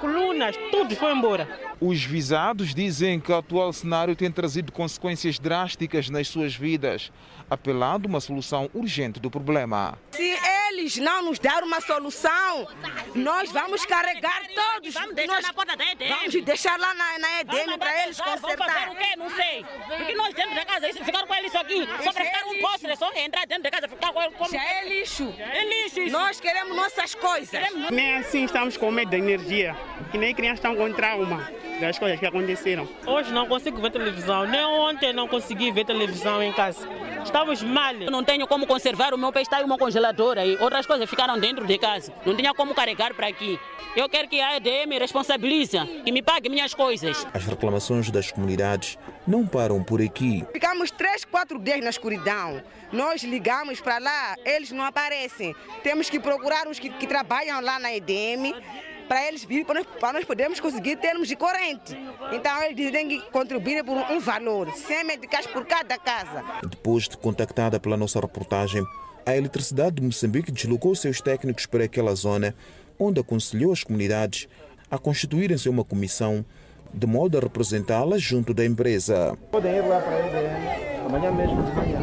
[0.00, 1.71] colunas, tudo foi embora.
[1.84, 7.10] Os visados dizem que o atual cenário tem trazido consequências drásticas nas suas vidas,
[7.50, 9.98] apelando uma solução urgente do problema.
[10.12, 10.22] Se
[10.68, 12.68] eles não nos dar uma solução,
[13.16, 14.94] nós vamos carregar todos.
[14.94, 16.08] Vamos deixar nós, na porta da EDM.
[16.08, 18.88] Vamos deixar lá na, na EDM para eles Vamos fazer consertar.
[18.88, 19.16] o quê?
[19.16, 19.66] Não sei.
[19.88, 23.12] Porque nós dentro da casa, ficar com eles aqui, só para ficar um postre, só
[23.16, 24.50] entrar dentro da casa, ficar com eles como...
[24.52, 25.34] Já é lixo.
[25.36, 26.12] É lixo isso.
[26.12, 27.60] Nós queremos nossas coisas.
[27.90, 29.76] Nem assim estamos com medo da energia,
[30.12, 32.88] que nem crianças estão com trauma das coisas que aconteceram.
[33.06, 36.88] Hoje não consigo ver televisão, nem ontem não consegui ver televisão em casa.
[37.24, 37.94] Estamos mal.
[37.94, 41.08] Eu não tenho como conservar o meu peixe, está aí uma congeladora e outras coisas
[41.08, 42.12] ficaram dentro de casa.
[42.24, 43.58] Não tinha como carregar para aqui.
[43.94, 47.26] Eu quero que a EDM responsabilize, que me pague minhas coisas.
[47.34, 50.44] As reclamações das comunidades não param por aqui.
[50.52, 52.62] Ficamos três, quatro dias na escuridão.
[52.90, 55.54] Nós ligamos para lá, eles não aparecem.
[55.82, 58.54] Temos que procurar os que, que trabalham lá na EDM
[59.02, 61.96] para eles virem, para nós, para nós podermos conseguir termos de corrente.
[62.32, 66.44] Então eles dizem que contribuem por um valor, 100 meticais por cada casa.
[66.68, 68.84] Depois de contactada pela nossa reportagem,
[69.24, 72.54] a Eletricidade de Moçambique deslocou seus técnicos para aquela zona,
[72.98, 74.48] onde aconselhou as comunidades
[74.90, 76.44] a constituírem-se uma comissão
[76.92, 79.36] de modo a representá-las junto da empresa.
[79.50, 82.00] Podem ir lá para a EDM, amanhã mesmo de manhã.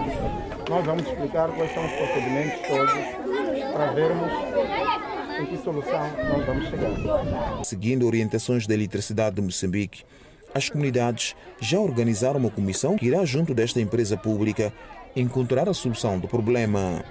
[0.67, 2.93] Nós vamos explicar quais são os procedimentos todos
[3.73, 4.31] para vermos
[5.39, 7.63] em que solução nós vamos chegar.
[7.63, 10.04] Seguindo orientações da Eletricidade de Moçambique,
[10.54, 14.73] as comunidades já organizaram uma comissão que irá, junto desta empresa pública,
[15.15, 17.04] encontrar a solução do problema.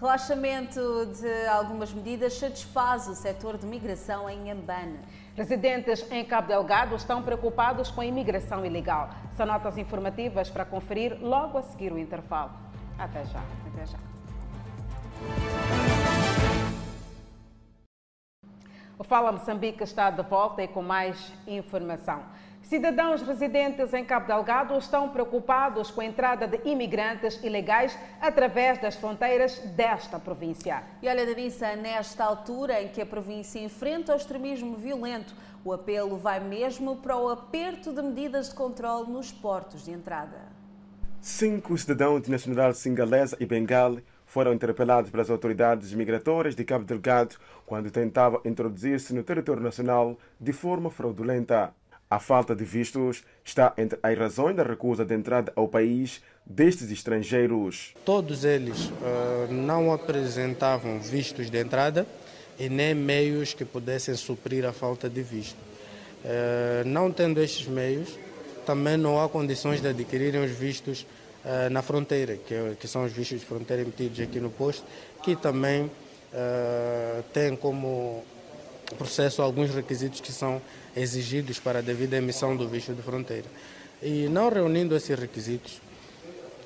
[0.00, 5.00] Relaxamento de algumas medidas satisfaz o setor de migração em Ambane.
[5.36, 9.10] Residentes em Cabo Delgado estão preocupados com a imigração ilegal.
[9.36, 12.52] São notas informativas para conferir logo a seguir o intervalo.
[12.96, 13.42] Até já.
[13.66, 13.98] Até já.
[18.98, 22.20] O Fala Moçambique está de volta e com mais informação.
[22.60, 28.96] Cidadãos residentes em Cabo Delgado estão preocupados com a entrada de imigrantes ilegais através das
[28.96, 30.82] fronteiras desta província.
[31.00, 35.32] E olha, Danissa, nesta altura em que a província enfrenta o extremismo violento,
[35.64, 40.58] o apelo vai mesmo para o aperto de medidas de controle nos portos de entrada.
[41.20, 47.36] Cinco cidadãos de nacionalidade singalesa e bengali foram interpelados pelas autoridades migratórias de Cabo Delgado
[47.66, 51.72] quando tentavam introduzir-se no território nacional de forma fraudulenta.
[52.10, 56.90] A falta de vistos está entre as razões da recusa de entrada ao país destes
[56.90, 57.94] estrangeiros.
[58.04, 62.06] Todos eles uh, não apresentavam vistos de entrada
[62.58, 65.58] e nem meios que pudessem suprir a falta de visto.
[66.24, 68.18] Uh, não tendo estes meios,
[68.66, 71.06] também não há condições de adquirirem os vistos
[71.44, 74.84] uh, na fronteira, que, que, são os vistos de fronteira emitidos aqui no posto,
[75.22, 75.90] que também
[77.32, 78.22] têm como
[78.98, 80.60] processo alguns requisitos que são
[80.94, 83.46] exigidos para a devida emissão do visto de fronteira.
[84.02, 85.80] E não reunindo esses requisitos,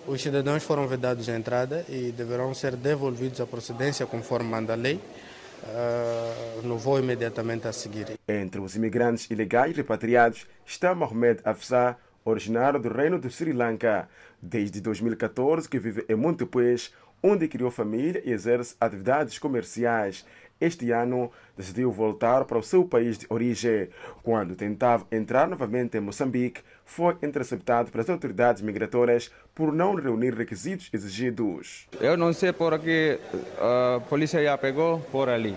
[0.06, 4.76] os cidadãos foram vedados a entrada e deverão ser devolvidos à procedência conforme manda a
[4.76, 8.18] lei, uh, no voo imediatamente a seguir.
[8.28, 14.08] Entre os imigrantes ilegais repatriados está Mohamed Afsar, originário do reino de Sri Lanka.
[14.40, 20.24] Desde 2014 que vive em Montepuez, onde criou família e exerce atividades comerciais
[20.62, 23.88] este ano decidiu voltar para o seu país de origem.
[24.22, 30.88] Quando tentava entrar novamente em Moçambique, foi interceptado pelas autoridades migratórias por não reunir requisitos
[30.92, 31.88] exigidos.
[32.00, 33.18] Eu não sei por que
[33.58, 35.56] a polícia já pegou por ali.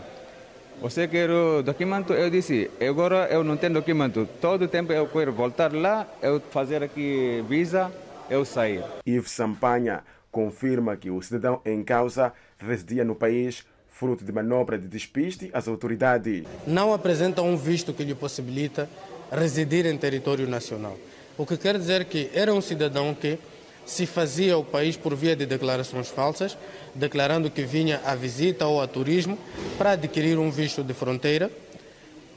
[0.82, 2.14] Você quer o documento?
[2.14, 4.28] Eu disse, agora eu não tenho documento.
[4.42, 7.92] Todo tempo eu quero voltar lá, eu fazer aqui visa,
[8.30, 8.84] eu sair.
[9.08, 14.88] Yves Sampanha confirma que o cidadão em causa residia no país fruto de manobra de
[14.88, 16.44] despiste às autoridades.
[16.68, 18.90] Não apresenta um visto que lhe possibilita
[19.32, 20.98] residir em território nacional.
[21.38, 23.40] O que quer dizer que era um cidadão que
[23.86, 26.58] se fazia o país por via de declarações falsas,
[26.94, 29.38] declarando que vinha à visita ou a turismo
[29.78, 31.52] para adquirir um visto de fronteira,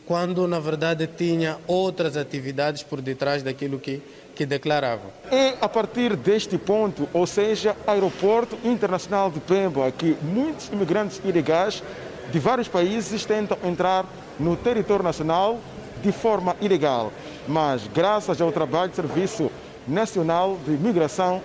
[0.06, 4.02] quando na verdade tinha outras atividades por detrás daquilo que
[4.38, 5.10] que declaravam.
[5.32, 11.82] É a partir deste ponto, ou seja, Aeroporto Internacional de Pemba, que muitos imigrantes ilegais
[12.30, 14.06] de vários países tentam entrar
[14.38, 15.58] no território nacional
[16.00, 17.12] de forma ilegal.
[17.48, 19.50] Mas, graças ao trabalho do Serviço
[19.88, 21.42] Nacional de Migração,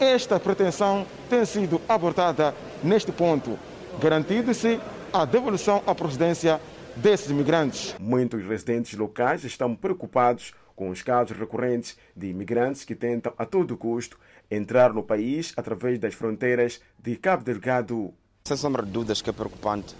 [0.00, 3.58] esta pretensão tem sido abortada neste ponto,
[4.00, 4.80] garantindo-se
[5.12, 6.60] a devolução à procedência
[6.96, 7.94] desses imigrantes.
[7.98, 13.76] Muitos residentes locais estão preocupados com os casos recorrentes de imigrantes que tentam a todo
[13.76, 14.18] custo
[14.50, 18.12] entrar no país através das fronteiras de Cabo Delgado.
[18.44, 19.94] Sem sombra de dúvidas que é preocupante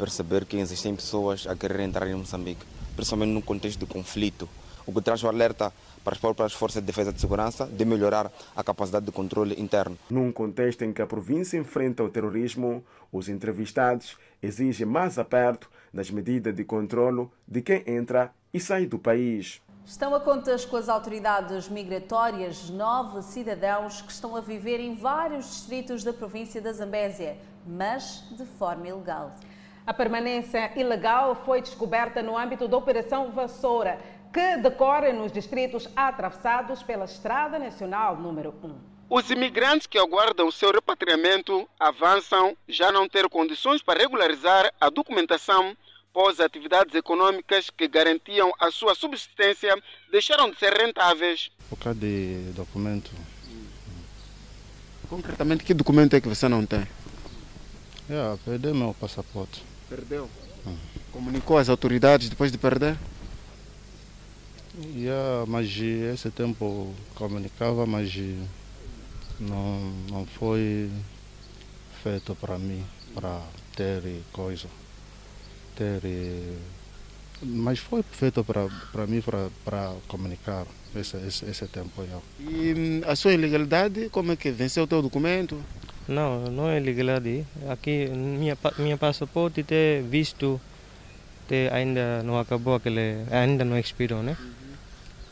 [0.00, 2.64] perceber que existem pessoas a querer entrar em Moçambique,
[2.96, 4.48] principalmente no contexto de conflito,
[4.86, 5.70] o que traz o alerta
[6.04, 9.60] para as próprias forças de defesa e de segurança de melhorar a capacidade de controle
[9.60, 9.98] interno.
[10.08, 16.10] Num contexto em que a província enfrenta o terrorismo, os entrevistados exigem mais aperto nas
[16.10, 19.60] medidas de controlo de quem entra e sai do país.
[19.84, 25.46] Estão a contas com as autoridades migratórias nove cidadãos que estão a viver em vários
[25.46, 27.36] distritos da província da Zambésia,
[27.66, 29.34] mas de forma ilegal.
[29.84, 33.98] A permanência ilegal foi descoberta no âmbito da Operação Vassoura,
[34.32, 38.90] que decorre nos distritos atravessados pela Estrada Nacional número 1.
[39.08, 44.88] Os imigrantes que aguardam o seu repatriamento avançam já não ter condições para regularizar a
[44.88, 45.76] documentação
[46.12, 49.76] pois atividades econômicas que garantiam a sua subsistência
[50.10, 51.50] deixaram de ser rentáveis.
[51.68, 53.10] Por causa de documento.
[55.08, 56.86] Concretamente, que documento é que você não tem?
[58.08, 59.62] Yeah, perdeu meu passaporte.
[59.88, 60.28] Perdeu?
[60.66, 60.76] Hum.
[61.12, 62.96] Comunicou às autoridades depois de perder?
[64.96, 68.16] Yeah, mas esse tempo comunicava, mas
[69.38, 70.90] não, não foi
[72.02, 73.42] feito para mim, para
[73.76, 74.02] ter
[74.32, 74.68] coisa
[75.80, 76.56] ter.
[77.42, 79.22] Mas foi feito para mim
[79.64, 82.04] para comunicar esse, esse, esse tempo.
[82.04, 82.18] Já.
[82.38, 85.56] E a sua ilegalidade, como é que venceu o teu documento?
[86.06, 87.46] Não, não é ilegalidade.
[87.70, 90.60] Aqui, minha, minha passaporte tem visto,
[91.48, 94.36] tem, ainda não acabou, aquele, ainda não expirou, né?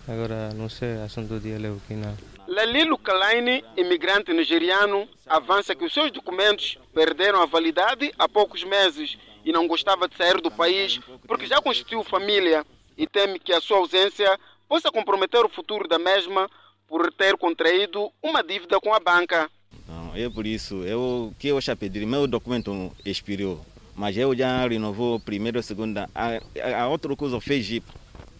[0.08, 2.16] Agora, não sei, assunto de ele o que não.
[2.46, 9.18] Lalilo Kalaini, imigrante nigeriano, avança que os seus documentos perderam a validade há poucos meses
[9.44, 12.64] e não gostava de sair do país porque já constituiu família
[12.96, 16.48] e teme que a sua ausência possa comprometer o futuro da mesma
[16.86, 19.50] por ter contraído uma dívida com a banca.
[19.86, 23.60] Não, é por isso, eu que eu já pedi, meu documento expirou,
[23.94, 26.40] mas eu já renovou primeiro, segunda, a,
[26.82, 27.82] a outra coisa fez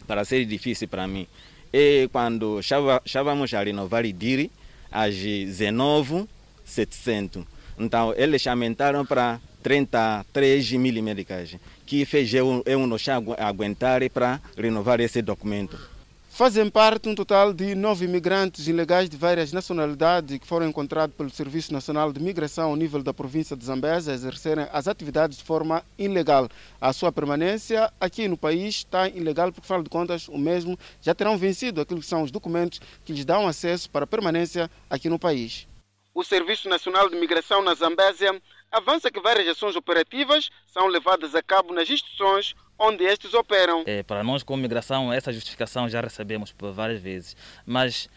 [0.07, 1.29] para ser difícil para mim.
[1.73, 2.61] E quando
[3.05, 4.51] estávamos a renovar o DIRI,
[4.91, 7.45] às 19,700.
[7.79, 11.57] Então, eles aumentaram para 33 mil médicas,
[11.87, 12.97] que fez eu, eu não
[13.39, 15.98] aguentar para renovar esse documento.
[16.39, 21.31] Fazem parte um total de nove imigrantes ilegais de várias nacionalidades que foram encontrados pelo
[21.31, 25.43] Serviço Nacional de Migração ao nível da província de Zambésia a exercerem as atividades de
[25.43, 26.49] forma ilegal.
[26.81, 31.13] A sua permanência aqui no país está ilegal porque, afinal de contas, o mesmo já
[31.13, 35.19] terão vencido aquilo que são os documentos que lhes dão acesso para permanência aqui no
[35.19, 35.67] país.
[36.15, 38.41] O Serviço Nacional de Migração na Zambésia
[38.71, 43.83] avança que várias ações operativas são levadas a cabo nas instituições onde estes operam.
[43.87, 48.09] É, para nós, como migração, essa justificação já recebemos por várias vezes, mas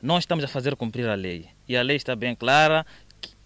[0.00, 2.86] nós estamos a fazer cumprir a lei e a lei está bem clara.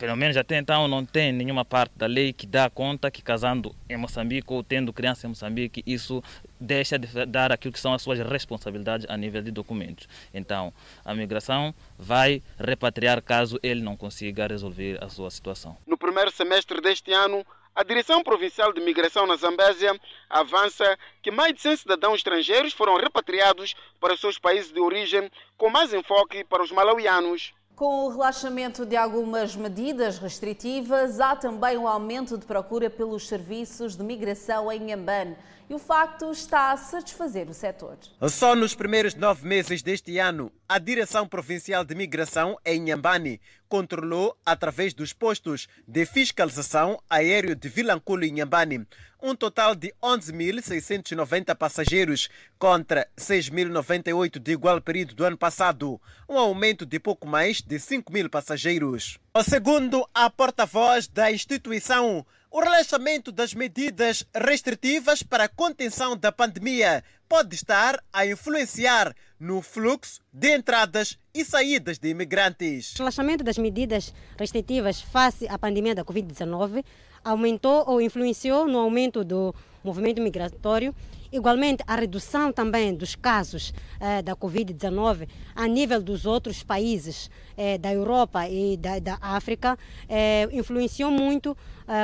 [0.03, 3.73] Pelo menos até então não tem nenhuma parte da lei que dá conta que casando
[3.89, 6.21] em Moçambique ou tendo criança em Moçambique, isso
[6.59, 10.09] deixa de dar aquilo que são as suas responsabilidades a nível de documentos.
[10.35, 10.75] Então,
[11.05, 15.79] a migração vai repatriar caso ele não consiga resolver a sua situação.
[15.87, 19.97] No primeiro semestre deste ano, a Direção Provincial de Migração na Zambésia
[20.29, 25.71] avança que mais de 100 cidadãos estrangeiros foram repatriados para seus países de origem, com
[25.71, 27.55] mais enfoque para os malauianos.
[27.75, 33.97] Com o relaxamento de algumas medidas restritivas, há também um aumento de procura pelos serviços
[33.97, 35.37] de migração em Ambane
[35.71, 37.97] e o facto está a satisfazer o setor.
[38.29, 43.41] Só nos primeiros nove meses deste ano, a Direção Provincial de Migração em Nhambane
[43.73, 48.87] controlou, através dos postos de fiscalização aéreo de Vilanculo e Nhambane,
[49.23, 55.99] um total de 11.690 passageiros contra 6.098 de igual período do ano passado,
[56.29, 59.19] um aumento de pouco mais de 5 mil passageiros.
[59.43, 67.03] Segundo a porta-voz da instituição, o relaxamento das medidas restritivas para a contenção da pandemia
[67.27, 72.95] pode estar a influenciar no fluxo de entradas e saídas de imigrantes.
[72.95, 76.85] O relaxamento das medidas restritivas face à pandemia da Covid-19
[77.25, 80.95] aumentou ou influenciou no aumento do movimento migratório
[81.33, 87.79] Igualmente, a redução também dos casos eh, da Covid-19 a nível dos outros países eh,
[87.79, 89.79] da Europa e da, da África
[90.11, 91.57] eh, influenciou muito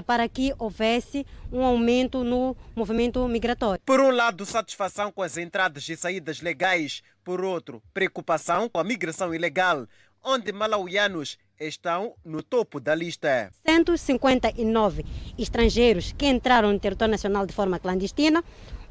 [0.06, 3.80] para que houvesse um aumento no movimento migratório.
[3.86, 8.84] Por um lado, satisfação com as entradas e saídas legais, por outro, preocupação com a
[8.84, 9.86] migração ilegal,
[10.22, 13.50] onde malauianos estão no topo da lista.
[13.66, 15.04] 159
[15.38, 18.44] estrangeiros que entraram no território nacional de forma clandestina,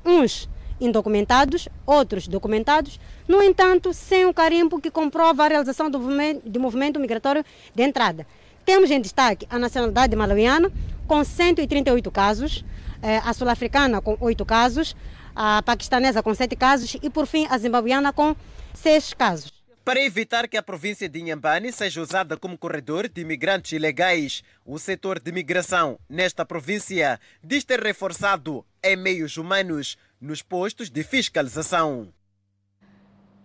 [0.06, 6.60] uns indocumentados, outros documentados, no entanto, sem o carimbo que comprova a realização do movimento,
[6.60, 7.43] movimento migratório
[7.74, 8.28] de entrada.
[8.64, 10.72] Temos em destaque a nacionalidade malawiana,
[11.08, 12.66] com 138 casos,
[13.02, 14.95] eh, a sul-africana, com 8 casos,
[15.36, 18.36] a paquistanesa com sete casos e, por fim, a zimbabuiana com
[18.74, 19.57] seis casos.
[19.88, 24.78] Para evitar que a província de Inhambane seja usada como corredor de imigrantes ilegais, o
[24.78, 32.14] setor de migração nesta província diz ter reforçado em meios humanos nos postos de fiscalização.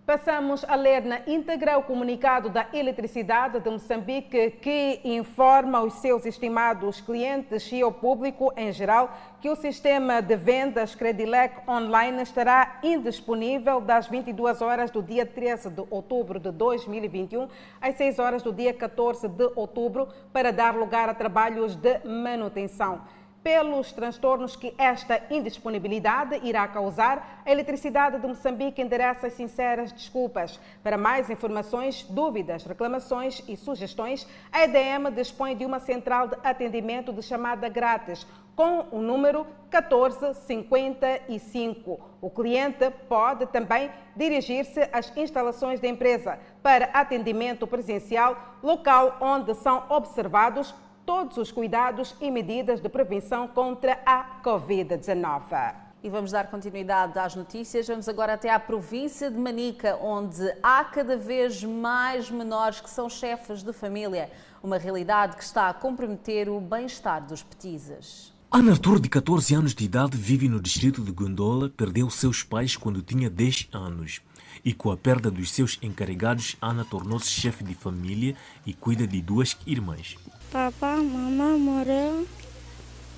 [0.04, 6.26] Passamos a ler na íntegra o comunicado da Eletricidade de Moçambique que informa os seus
[6.26, 12.80] estimados clientes e ao público em geral que o sistema de vendas Credilec Online estará
[12.82, 17.46] indisponível das 22 horas do dia 13 de outubro de 2021
[17.80, 23.02] às 6 horas do dia 14 de outubro para dar lugar a trabalhos de manutenção
[23.42, 30.60] pelos transtornos que esta indisponibilidade irá causar, a Eletricidade de Moçambique endereça as sinceras desculpas.
[30.82, 37.12] Para mais informações, dúvidas, reclamações e sugestões, a EDM dispõe de uma central de atendimento
[37.12, 38.24] de chamada grátis
[38.54, 41.98] com o número 1455.
[42.20, 49.84] O cliente pode também dirigir-se às instalações da empresa para atendimento presencial, local onde são
[49.88, 50.74] observados
[51.04, 55.74] todos os cuidados e medidas de prevenção contra a Covid-19.
[56.02, 57.86] E vamos dar continuidade às notícias.
[57.86, 63.08] Vamos agora até à província de Manica, onde há cada vez mais menores que são
[63.08, 64.28] chefes de família.
[64.62, 68.32] Uma realidade que está a comprometer o bem-estar dos petizes.
[68.50, 72.76] Ana Arthur, de 14 anos de idade, vive no distrito de Gondola, perdeu seus pais
[72.76, 74.20] quando tinha 10 anos.
[74.64, 78.36] E com a perda dos seus encarregados, Ana tornou-se chefe de família
[78.66, 80.16] e cuida de duas irmãs.
[80.52, 82.26] Papá, mamãe morreu.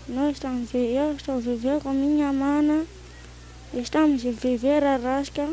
[0.06, 2.86] Nós estamos, eu estou a viver com minha mana.
[3.74, 5.52] Estamos a viver a rasca.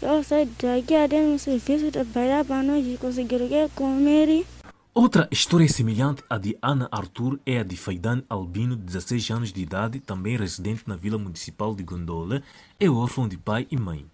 [0.00, 4.46] Eu saio daqui a dentro no serviço trabalhar para nós conseguir o que comer.
[4.94, 9.52] Outra história semelhante à de Ana Arthur é a de Faidan Albino, de 16 anos
[9.52, 12.44] de idade, também residente na Vila Municipal de Gondola,
[12.78, 14.06] é órfão de pai e mãe.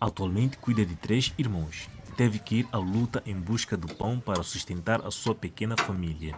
[0.00, 4.42] Atualmente cuida de três irmãos teve que ir à luta em busca do pão para
[4.42, 6.34] sustentar a sua pequena família.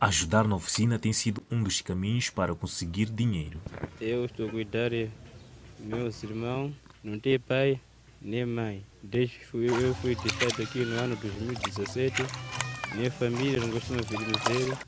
[0.00, 3.60] Ajudar na oficina tem sido um dos caminhos para conseguir dinheiro.
[4.00, 5.10] Eu estou a cuidar de
[5.78, 7.78] meus irmãos, não tenho pai
[8.18, 8.82] nem mãe.
[9.02, 12.22] Desde que eu fui deixado aqui no ano 2017,
[12.94, 14.78] minha família não costuma vir me ver.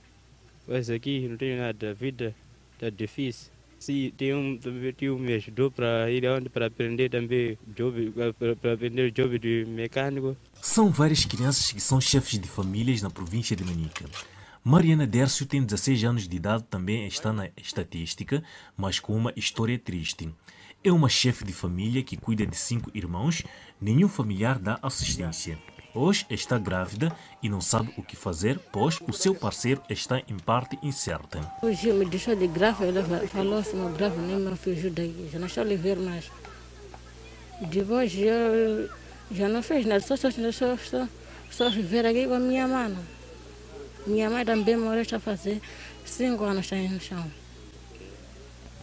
[0.67, 2.35] Mas aqui não tenho nada, a vida
[2.73, 3.53] está difícil.
[3.79, 4.59] Sim, tem um
[4.97, 8.13] tio me ajudou para ir onde para aprender também job,
[8.61, 10.37] para aprender job de mecânico.
[10.61, 14.05] São várias crianças que são chefes de famílias na província de Manica.
[14.65, 18.43] Mariana Dércio tem 16 anos de idade, também está na estatística,
[18.77, 20.29] mas com uma história triste.
[20.83, 23.45] É uma chefe de família que cuida de cinco irmãos,
[23.81, 25.59] nenhum familiar dá assistência.
[25.99, 27.11] Hoje está grávida
[27.43, 31.41] e não sabe o que fazer, pois o seu parceiro está em parte incerta.
[31.63, 35.39] Hoje me deixou de grávida, ela falou assim, meu grávida, nem meu filho daí, já
[35.39, 36.31] não estou a lhe ver mais.
[37.63, 38.91] Depois eu
[39.33, 41.09] já não fez nada, só, só, só, só,
[41.51, 42.95] só viver aqui com a minha mãe.
[44.07, 45.63] Minha mãe também morreu, está a fazer
[46.05, 47.25] cinco anos está aí no chão.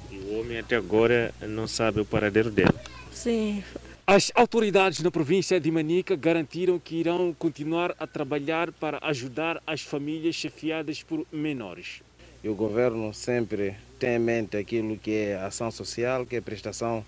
[0.09, 2.73] E o homem até agora não sabe o paradeiro dele?
[3.11, 3.63] Sim,
[4.05, 9.81] as autoridades na província de Manica garantiram que irão continuar a trabalhar para ajudar as
[9.81, 12.01] famílias chefiadas por menores.
[12.43, 17.05] E o governo sempre tem em mente aquilo que é ação social, que é prestação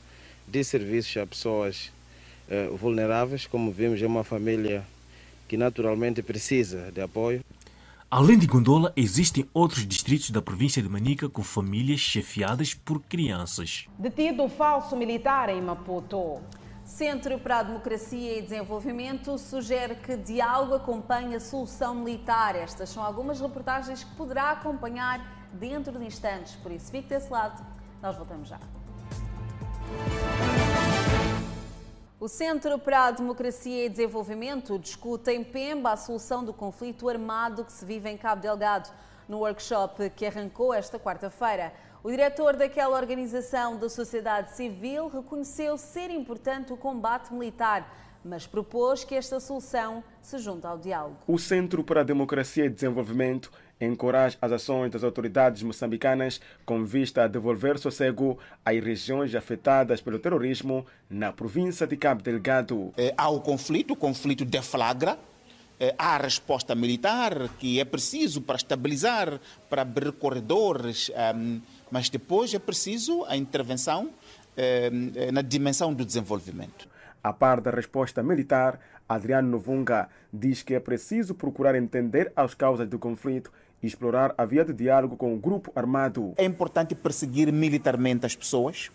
[0.47, 1.91] de serviços a pessoas
[2.49, 3.45] eh, vulneráveis.
[3.45, 4.85] Como vimos, é uma família
[5.49, 7.43] que naturalmente precisa de apoio.
[8.09, 13.85] Além de Gondola, existem outros distritos da província de Manica com famílias chefiadas por crianças.
[13.99, 16.39] Detido falso militar em Maputo.
[16.85, 22.55] Centro para a Democracia e Desenvolvimento sugere que diálogo acompanhe a solução militar.
[22.55, 26.55] Estas são algumas reportagens que poderá acompanhar dentro de instantes.
[26.57, 27.65] Por isso, fique desse lado.
[28.03, 28.59] Nós voltamos já.
[32.19, 37.65] O Centro para a Democracia e Desenvolvimento discute em Pemba a solução do conflito armado
[37.65, 38.91] que se vive em Cabo Delgado.
[39.27, 41.73] No workshop que arrancou esta quarta-feira,
[42.05, 49.03] o diretor daquela organização da sociedade civil reconheceu ser importante o combate militar, mas propôs
[49.03, 51.17] que esta solução se junte ao diálogo.
[51.25, 53.51] O Centro para a Democracia e Desenvolvimento
[53.81, 60.19] encoraja as ações das autoridades moçambicanas com vista a devolver sossego às regiões afetadas pelo
[60.19, 62.93] terrorismo na província de Cabo Delgado.
[62.95, 65.17] É, há o conflito, o conflito deflagra,
[65.79, 71.11] é, há a resposta militar que é preciso para estabilizar, para abrir corredores.
[71.35, 71.59] Um,
[71.95, 74.09] mas depois é preciso a intervenção
[74.57, 76.89] eh, eh, na dimensão do desenvolvimento.
[77.23, 82.85] A par da resposta militar, Adriano Novunga diz que é preciso procurar entender as causas
[82.89, 83.49] do conflito
[83.81, 86.33] e explorar a via de diálogo com o grupo armado.
[86.35, 88.91] É importante perseguir militarmente as pessoas,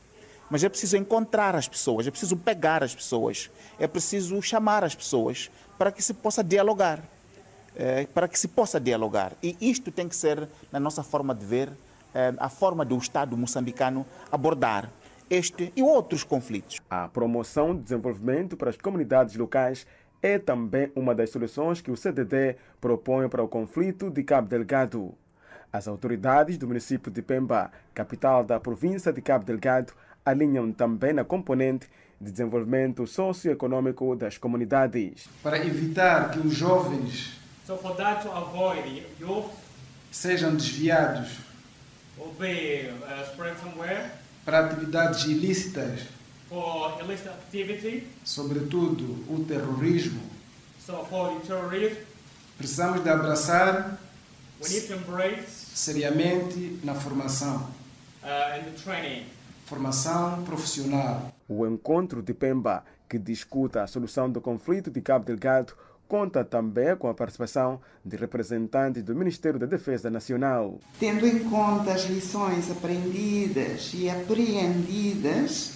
[0.51, 4.95] Mas é preciso encontrar as pessoas, é preciso pegar as pessoas, é preciso chamar as
[4.95, 7.03] pessoas para que se possa dialogar.
[7.75, 9.33] É, para que se possa dialogar.
[9.43, 11.71] E isto tem que ser, na nossa forma de ver,
[12.39, 14.91] a forma do Estado moçambicano abordar
[15.31, 16.81] este e outros conflitos.
[16.91, 19.87] A promoção de desenvolvimento para as comunidades locais
[20.21, 25.15] é também uma das soluções que o CDD propõe para o conflito de Cabo Delgado.
[25.73, 29.93] As autoridades do município de Pemba, capital da província de Cabo Delgado,
[30.27, 31.89] alinham também na componente
[32.21, 35.29] de desenvolvimento socioeconômico das comunidades.
[35.43, 37.41] Para evitar que os jovens
[40.11, 41.50] sejam desviados
[42.39, 44.11] be uh, spread somewhere
[44.45, 46.01] para atividades ilícitas,
[46.49, 50.21] for illicit activity, sobretudo o terrorismo,
[50.85, 51.97] so for the terrorism,
[52.59, 53.99] precisamos de abraçar
[54.61, 57.69] we need to embrace seriamente na formação,
[58.23, 59.27] uh, and the training.
[59.67, 61.33] formação profissional.
[61.49, 65.75] O encontro de Pemba, que discuta a solução do conflito de Cabo Delgado,
[66.11, 70.81] conta também com a participação de representantes do Ministério da Defesa Nacional.
[70.99, 75.75] Tendo em conta as lições aprendidas e apreendidas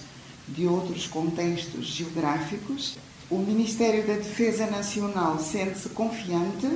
[0.48, 2.98] de outros contextos geográficos,
[3.30, 6.68] o Ministério da Defesa Nacional sente-se confiante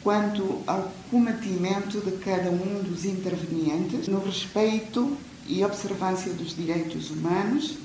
[0.00, 5.16] quanto ao cometimento de cada um dos intervenientes no respeito
[5.48, 7.76] e observância dos direitos humanos,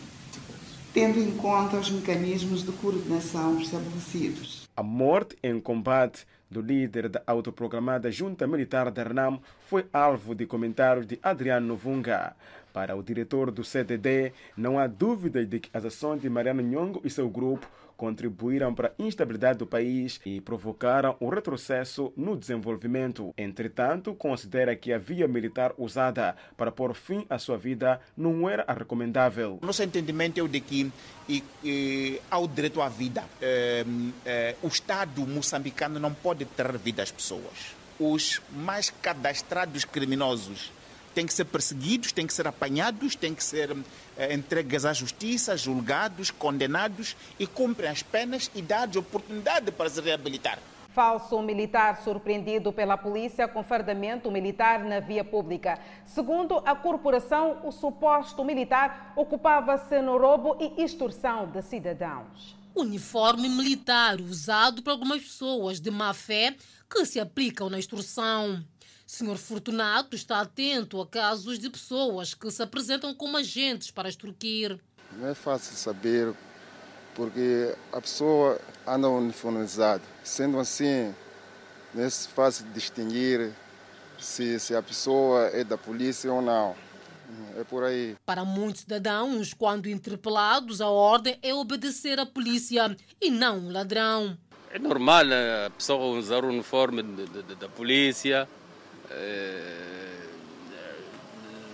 [0.94, 4.70] tendo em conta os mecanismos de coordenação estabelecidos.
[4.78, 10.46] A morte em combate do líder da autoproclamada Junta Militar da RNAM foi alvo de
[10.46, 12.36] comentários de Adriano Novunga.
[12.72, 17.02] Para o diretor do CDD, não há dúvida de que as ações de Mariano Nhongo
[17.04, 17.68] e seu grupo
[17.98, 23.34] contribuíram para a instabilidade do país e provocaram um retrocesso no desenvolvimento.
[23.38, 28.64] Entretanto, considera que a via militar usada para pôr fim à sua vida não era
[28.68, 29.60] a recomendável.
[29.62, 30.92] Nosso entendimento é o de que
[31.28, 33.86] e, e, ao direito à vida, eh,
[34.26, 37.76] eh, o Estado moçambicano não pode ter vida às pessoas.
[38.00, 40.72] Os mais cadastrados criminosos
[41.14, 43.76] têm que ser perseguidos, têm que ser apanhados, têm que ser
[44.18, 50.02] eh, entregues à justiça, julgados, condenados e cumprem as penas e dados oportunidade para se
[50.02, 50.60] reabilitar.
[50.94, 55.80] Falso militar surpreendido pela polícia com fardamento militar na via pública.
[56.06, 62.56] Segundo a corporação, o suposto militar ocupava-se no roubo e extorsão de cidadãos.
[62.76, 66.56] Uniforme militar usado por algumas pessoas de má fé
[66.88, 68.64] que se aplicam na extorsão.
[69.14, 74.80] Senhor Fortunato está atento a casos de pessoas que se apresentam como agentes para extorquir.
[75.12, 76.34] Não é fácil saber,
[77.14, 80.02] porque a pessoa anda uniformizada.
[80.24, 81.14] Sendo assim,
[81.94, 83.54] não é fácil distinguir
[84.18, 86.76] se, se a pessoa é da polícia ou não.
[87.56, 88.16] É por aí.
[88.26, 94.36] Para muitos cidadãos, quando interpelados, a ordem é obedecer à polícia e não um ladrão.
[94.72, 95.26] É normal
[95.68, 97.04] a pessoa usar o uniforme
[97.60, 98.50] da polícia,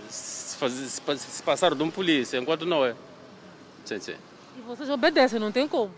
[0.10, 2.96] se, fazer, se, passar de um polícia, enquanto não é.
[3.86, 4.16] Sim, sim.
[4.58, 5.94] E vocês obedecem, não tem como?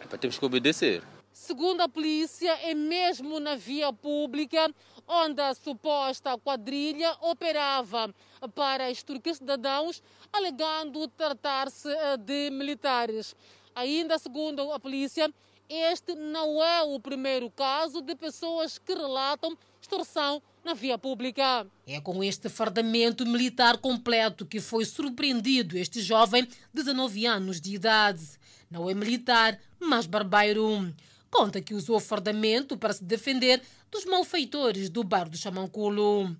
[0.00, 1.02] É, temos que obedecer.
[1.32, 4.72] Segundo a polícia, é mesmo na via pública
[5.06, 8.14] onde a suposta quadrilha operava
[8.54, 10.02] para extorquir cidadãos,
[10.32, 13.34] alegando tratar-se eh, de militares.
[13.74, 15.32] Ainda segundo a polícia,
[15.68, 21.66] este não é o primeiro caso de pessoas que relatam extorsão na via pública.
[21.86, 27.74] É com este fardamento militar completo que foi surpreendido este jovem de 19 anos de
[27.74, 28.24] idade.
[28.70, 30.92] Não é militar, mas barbeiro.
[31.30, 33.60] Conta que usou fardamento para se defender
[33.90, 36.34] dos malfeitores do bar do Chamanculo.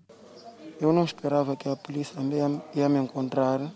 [0.81, 2.41] Eu não esperava que a polícia também
[2.75, 3.72] ia me encontrar.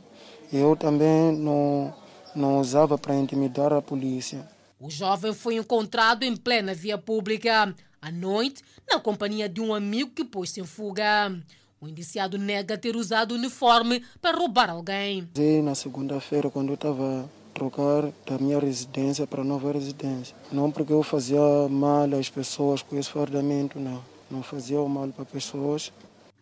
[0.52, 1.94] Eu também não,
[2.34, 4.48] não usava para intimidar a polícia.
[4.80, 10.10] O jovem foi encontrado em plena via pública, à noite, na companhia de um amigo
[10.10, 11.36] que pôs-se em fuga.
[11.80, 15.28] O indiciado nega ter usado o uniforme para roubar alguém.
[15.62, 20.36] Na segunda-feira, quando eu estava a trocar da minha residência para a nova residência.
[20.50, 21.38] Não porque eu fazia
[21.70, 24.04] mal às pessoas com esse fardamento, não.
[24.30, 25.92] Não fazia mal para pessoas.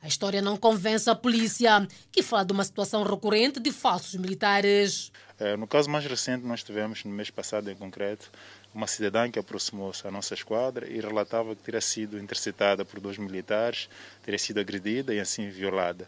[0.02, 5.10] A história não convence a polícia, que fala de uma situação recorrente de falsos militares.
[5.58, 8.30] No caso mais recente, nós tivemos, no mês passado em concreto,
[8.76, 13.16] uma cidadã que aproximou-se à nossa esquadra e relatava que teria sido interceptada por dois
[13.16, 13.88] militares,
[14.22, 16.06] teria sido agredida e assim violada.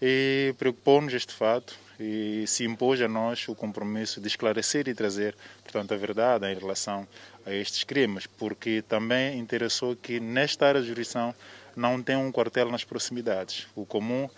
[0.00, 5.34] E preocupou-nos este fato e se impôs a nós o compromisso de esclarecer e trazer,
[5.64, 7.08] portanto, a verdade em relação
[7.44, 11.34] a estes crimes, porque também interessou que nesta área de jurisdição
[11.74, 13.66] não tem um quartel nas proximidades.
[13.74, 14.30] O comum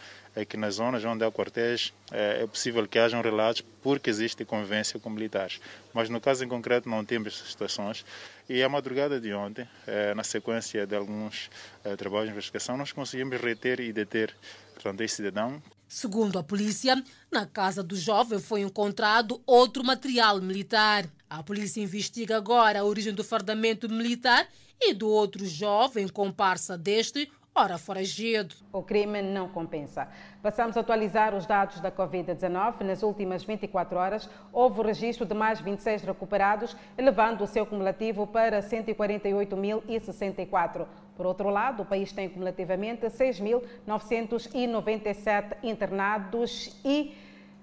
[0.48, 5.10] que nas zonas onde há quartéis é, possível que hajam relatos porque existe convivência com
[5.10, 5.60] militares.
[5.92, 8.04] Mas no caso em concreto não temos essas situações.
[8.48, 11.50] E a madrugada de ontem, é, na sequência de alguns
[11.84, 14.34] é, trabalhos de investigação, nós conseguimos reter e deter
[14.74, 15.60] portanto, esse cidadão.
[15.88, 17.02] Segundo a polícia,
[17.32, 21.06] na casa do jovem foi encontrado outro material militar.
[21.28, 24.46] A polícia investiga agora a origem do fardamento militar
[24.80, 28.54] e do outro jovem comparsa deste, ora foragido.
[28.72, 30.08] O crime não compensa.
[30.40, 32.82] Passamos a atualizar os dados da Covid-19.
[32.82, 38.28] Nas últimas 24 horas, houve o registro de mais 26 recuperados, elevando o seu cumulativo
[38.28, 40.86] para 148.064.
[41.16, 47.12] Por outro lado, o país tem cumulativamente 6.997 internados e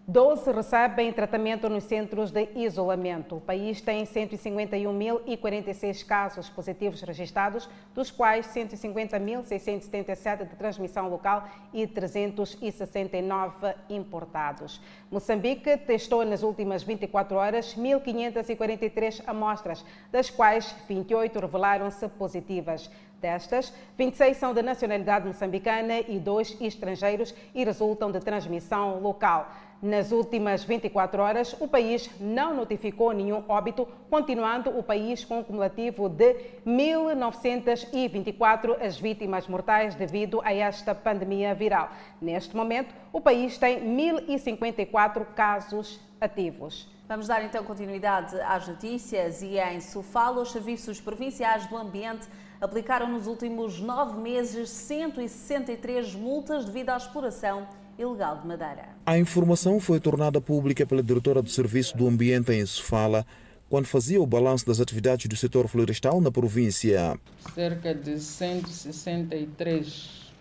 [0.08, 3.38] 12 recebem tratamento nos centros de isolamento.
[3.38, 13.74] O país tem 151.046 casos positivos registrados, dos quais 150.677 de transmissão local e 369
[13.89, 14.80] importados.
[15.10, 22.91] Moçambique testou nas últimas 24 horas 1.543 amostras, das quais 28 revelaram-se positivas.
[23.22, 29.49] Destas, 26 são de nacionalidade moçambicana e dois estrangeiros e resultam de transmissão local.
[29.82, 35.43] Nas últimas 24 horas, o país não notificou nenhum óbito, continuando o país com um
[35.43, 36.36] cumulativo de
[36.66, 41.91] 1.924 as vítimas mortais devido a esta pandemia viral.
[42.22, 46.89] Neste momento, o país tem 1.054 casos ativos.
[47.07, 52.28] Vamos dar então continuidade às notícias e em Sofala, os serviços provinciais do ambiente
[52.66, 58.89] aplicaram nos últimos nove meses 163 multas devido à exploração ilegal de madeira.
[59.05, 63.26] A informação foi tornada pública pela diretora do Serviço do Ambiente em Sofala
[63.70, 67.20] quando fazia o balanço das atividades do setor florestal na província.
[67.53, 70.32] Cerca de 163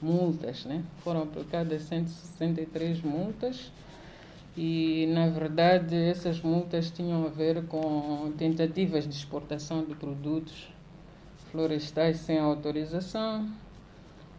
[0.00, 0.82] multas, né?
[1.04, 3.70] Foram aplicadas 163 multas
[4.56, 10.72] e, na verdade, essas multas tinham a ver com tentativas de exportação de produtos
[11.52, 13.46] florestais sem autorização,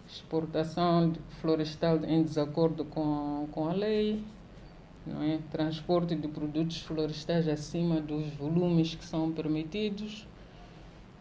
[0.07, 4.23] exportação florestal em desacordo com, com a lei,
[5.05, 5.39] não é?
[5.51, 10.27] transporte de produtos florestais acima dos volumes que são permitidos.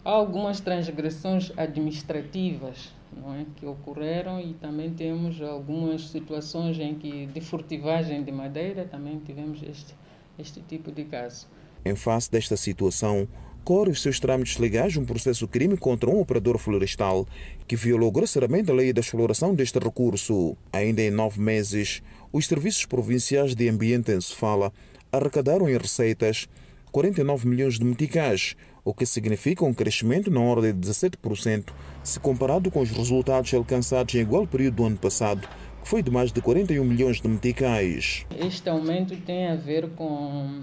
[0.02, 3.44] Há algumas transgressões administrativas não é?
[3.54, 9.62] que ocorreram e também temos algumas situações em que de furtivagem de madeira também tivemos
[9.62, 9.94] este,
[10.38, 11.46] este tipo de caso.
[11.84, 13.28] Em face desta situação,
[13.64, 17.26] corre os seus trâmites legais um processo crime contra um operador florestal
[17.66, 20.56] que violou grosseiramente a lei da exploração deste recurso.
[20.72, 22.02] Ainda em nove meses,
[22.32, 24.72] os serviços provinciais de ambiente em Sofala
[25.10, 26.48] arrecadaram em receitas
[26.90, 28.54] 49 milhões de meticais,
[28.84, 34.14] o que significa um crescimento na ordem de 17% se comparado com os resultados alcançados
[34.14, 35.48] em igual período do ano passado,
[35.82, 38.26] que foi de mais de 41 milhões de meticais.
[38.36, 40.62] Este aumento tem a ver com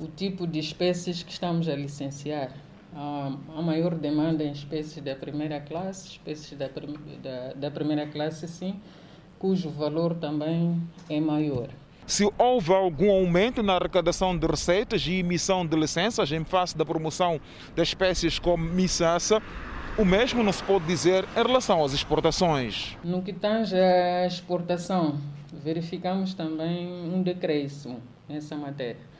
[0.00, 2.52] o tipo de espécies que estamos a licenciar.
[2.94, 8.48] Há, a maior demanda em espécies da primeira classe, espécies da, da, da primeira classe,
[8.48, 8.80] sim,
[9.38, 11.68] cujo valor também é maior.
[12.06, 16.84] Se houve algum aumento na arrecadação de receitas e emissão de licenças em face da
[16.84, 17.40] promoção
[17.76, 19.40] de espécies como missaça,
[19.96, 22.96] o mesmo não se pode dizer em relação às exportações.
[23.04, 25.18] No que tange à exportação,
[25.52, 29.10] verificamos também um decréscimo nessa matéria.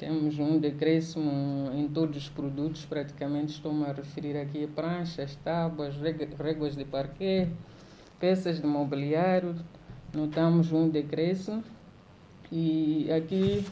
[0.00, 5.94] Temos um decréscimo em todos os produtos, praticamente estou-me a referir aqui a pranchas, tábuas,
[6.38, 7.50] réguas de parquet,
[8.18, 9.54] peças de mobiliário.
[10.14, 11.62] Notamos um decréscimo
[12.50, 13.62] e aqui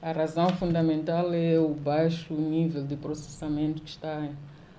[0.00, 4.28] a razão fundamental é o baixo nível de processamento que está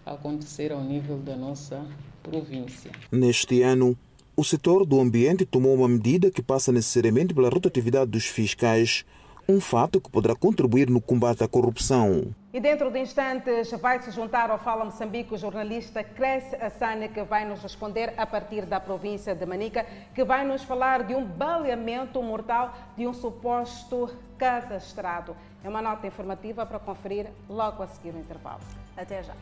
[0.06, 1.86] a acontecer ao nível da nossa
[2.24, 2.92] província.
[3.12, 3.98] Neste ano,
[4.34, 9.04] o setor do ambiente tomou uma medida que passa necessariamente pela rotatividade dos fiscais
[9.48, 12.34] um fato que poderá contribuir no combate à corrupção.
[12.52, 17.22] E dentro de instantes vai se juntar ao Fala Moçambique o jornalista Cresce Assane, que
[17.24, 21.26] vai nos responder a partir da província de Manica, que vai nos falar de um
[21.26, 25.36] baleamento mortal de um suposto cadastrado.
[25.64, 28.62] É uma nota informativa para conferir logo a seguir o intervalo.
[28.96, 29.34] Até já.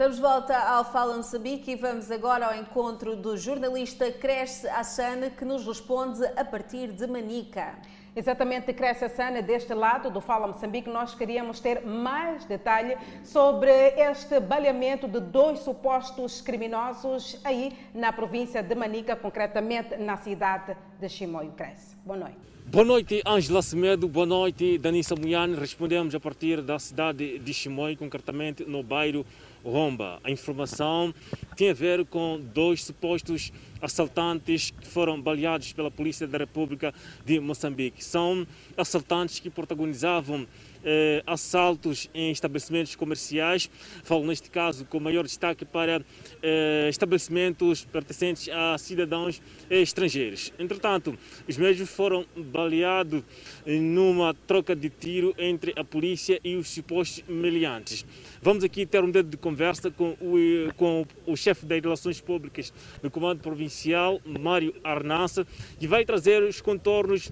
[0.00, 5.28] Estamos de volta ao Fala Moçambique e vamos agora ao encontro do jornalista Cresce Assane,
[5.28, 7.74] que nos responde a partir de Manica.
[8.16, 14.40] Exatamente, Cresce Sana, deste lado do Fala Moçambique, nós queríamos ter mais detalhe sobre este
[14.40, 21.52] baleamento de dois supostos criminosos aí na província de Manica, concretamente na cidade de Chimoio.
[21.52, 21.94] Cresce.
[22.06, 22.38] Boa noite.
[22.64, 24.08] Boa noite, Ângela Semedo.
[24.08, 25.56] Boa noite, Danissa Munhane.
[25.56, 29.26] Respondemos a partir da cidade de Chimoio, concretamente no bairro
[29.64, 30.20] Romba.
[30.24, 31.14] A informação
[31.56, 36.92] tem a ver com dois supostos assaltantes que foram baleados pela Polícia da República
[37.24, 38.04] de Moçambique.
[38.04, 38.46] São
[38.76, 40.46] assaltantes que protagonizavam
[40.84, 43.70] eh, assaltos em estabelecimentos comerciais.
[44.02, 46.02] Falo neste caso com maior destaque para
[46.42, 50.52] eh, estabelecimentos pertencentes a cidadãos estrangeiros.
[50.58, 51.16] Entretanto,
[51.48, 53.22] os mesmos foram baleados
[53.66, 58.04] numa troca de tiro entre a polícia e os supostos meliantes.
[58.42, 62.72] Vamos aqui ter um dedo de conversa com o, com o chefe das Relações Públicas
[63.02, 65.46] do Comando Provincial, Mário Arnassa,
[65.78, 67.30] que vai trazer os contornos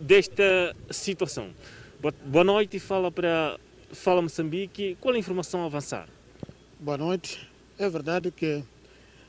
[0.00, 1.50] desta situação.
[2.02, 3.60] Boa noite, fala para
[3.92, 4.96] Fala Moçambique.
[5.00, 6.08] Qual a informação a avançar?
[6.80, 7.48] Boa noite.
[7.78, 8.64] É verdade que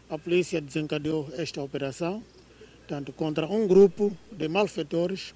[0.09, 2.23] a polícia desencadeou esta operação,
[2.87, 5.35] tanto contra um grupo de malfeitores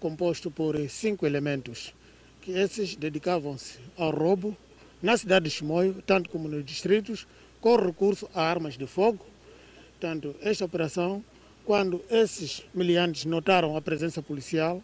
[0.00, 1.92] composto por cinco elementos,
[2.40, 4.56] que esses dedicavam-se ao roubo
[5.02, 7.26] na cidade de Chimoio, tanto como nos distritos,
[7.60, 9.26] com recurso a armas de fogo.
[10.00, 11.22] Tanto esta operação,
[11.66, 14.82] quando esses miliantes notaram a presença policial,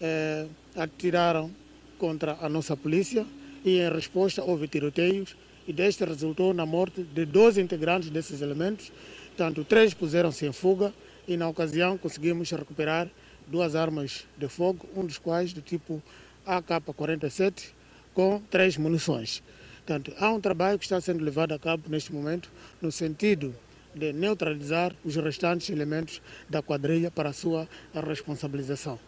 [0.00, 1.50] eh, atiraram
[1.98, 3.26] contra a nossa polícia
[3.64, 5.36] e em resposta houve tiroteios
[5.68, 8.90] e deste resultou na morte de 12 integrantes desses elementos,
[9.36, 10.92] tanto três puseram-se em fuga
[11.28, 13.08] e na ocasião conseguimos recuperar
[13.46, 16.02] duas armas de fogo, um dos quais do tipo
[16.46, 17.72] AK-47
[18.14, 19.42] com três munições.
[19.78, 23.54] Portanto, há um trabalho que está sendo levado a cabo neste momento no sentido
[23.94, 28.98] de neutralizar os restantes elementos da quadrilha para a sua responsabilização.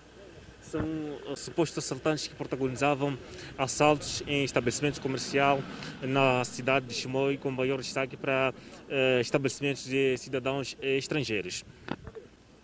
[0.73, 3.19] São supostos assaltantes que protagonizavam
[3.59, 5.63] assaltos em estabelecimentos comerciais
[6.01, 8.55] na cidade de Chimoio, com maior destaque para
[8.89, 11.63] uh, estabelecimentos de cidadãos estrangeiros.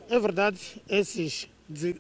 [0.09, 1.51] É verdade, esses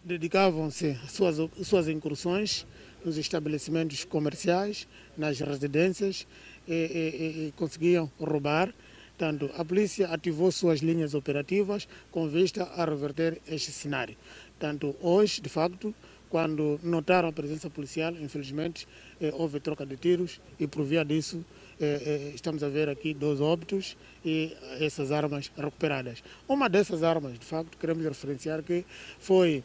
[0.02, 2.66] dedicavam-se às suas, suas incursões
[3.04, 6.26] nos estabelecimentos comerciais, nas residências
[6.66, 8.72] e, e, e conseguiam roubar.
[9.18, 14.16] Portanto, a polícia ativou suas linhas operativas com vista a reverter este cenário.
[14.58, 15.94] Tanto hoje, de facto,
[16.28, 18.86] quando notaram a presença policial, infelizmente,
[19.20, 21.44] eh, houve troca de tiros e por via disso
[21.80, 26.22] eh, eh, estamos a ver aqui dois óbitos e essas armas recuperadas.
[26.48, 28.84] Uma dessas armas, de facto, queremos referenciar que
[29.18, 29.62] foi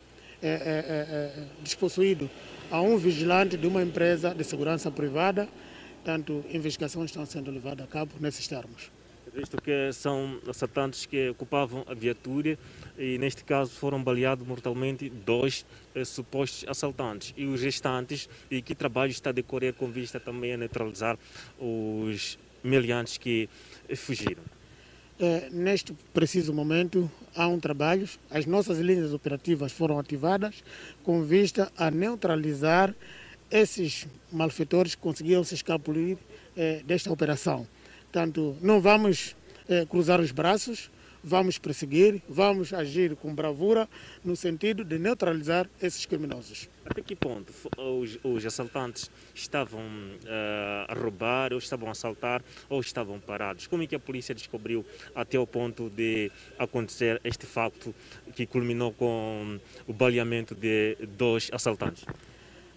[1.62, 2.30] despossuído
[2.70, 5.48] a um vigilante de uma empresa de segurança privada.
[6.04, 8.92] Tanto investigações estão sendo levadas a cabo nesses termos.
[9.34, 12.58] Visto que são assaltantes que ocupavam a viatura
[12.98, 15.66] e neste caso foram baleados mortalmente dois
[15.96, 20.54] eh, supostos assaltantes e os restantes e que trabalho está a decorrer com vista também
[20.54, 21.18] a neutralizar
[21.60, 23.50] os meliantes que
[23.96, 24.44] fugiram.
[25.20, 30.64] É, neste preciso momento há um trabalho, as nossas linhas operativas foram ativadas
[31.04, 32.94] com vista a neutralizar
[33.50, 36.18] esses malfeitores que conseguiram se escapulir
[36.56, 37.68] é, desta operação.
[38.14, 39.36] Portanto, não vamos
[39.68, 40.92] é, cruzar os braços,
[41.24, 43.90] vamos perseguir, vamos agir com bravura
[44.24, 46.70] no sentido de neutralizar esses criminosos.
[46.86, 52.82] Até que ponto os, os assaltantes estavam uh, a roubar, ou estavam a assaltar, ou
[52.82, 53.66] estavam parados?
[53.66, 54.86] Como é que a polícia descobriu
[55.16, 57.96] até o ponto de acontecer este facto
[58.36, 62.06] que culminou com o baleamento de dois assaltantes?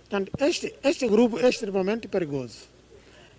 [0.09, 2.74] Portanto, este, este grupo é extremamente perigoso.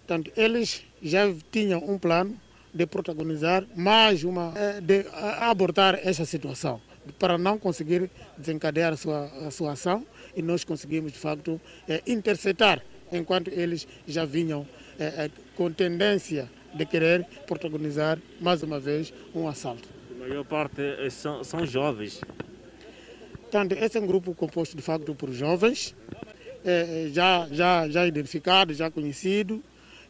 [0.08, 2.40] Portanto, eles já tinham um plano
[2.74, 5.06] de protagonizar mais uma, eh, de
[5.42, 6.80] abortar essa situação,
[7.20, 12.02] para não conseguir desencadear a sua, a sua ação e nós conseguimos, de facto, é,
[12.08, 12.82] interceptar,
[13.12, 14.66] enquanto eles já vinham
[15.56, 19.90] com tendência de querer protagonizar mais uma vez um assalto.
[20.16, 20.82] A maior parte
[21.12, 22.22] são, são jovens.
[23.42, 25.94] Portanto, esse é um grupo composto, de facto, por jovens,
[27.12, 29.64] já, já, já identificado, já conhecido,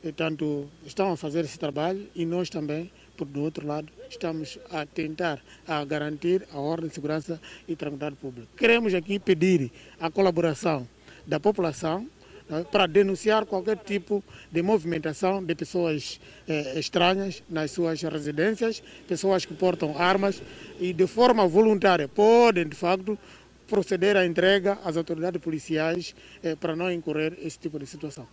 [0.07, 4.85] Portanto, estão a fazer esse trabalho e nós também, por do outro lado, estamos a
[4.85, 8.47] tentar a garantir a ordem, segurança e tranquilidade pública.
[8.55, 10.87] Queremos aqui pedir a colaboração
[11.25, 12.07] da população
[12.49, 19.43] né, para denunciar qualquer tipo de movimentação de pessoas eh, estranhas nas suas residências, pessoas
[19.43, 20.41] que portam armas
[20.79, 23.19] e de forma voluntária podem, de facto,
[23.67, 28.25] proceder à entrega às autoridades policiais eh, para não incorrer esse tipo de situação.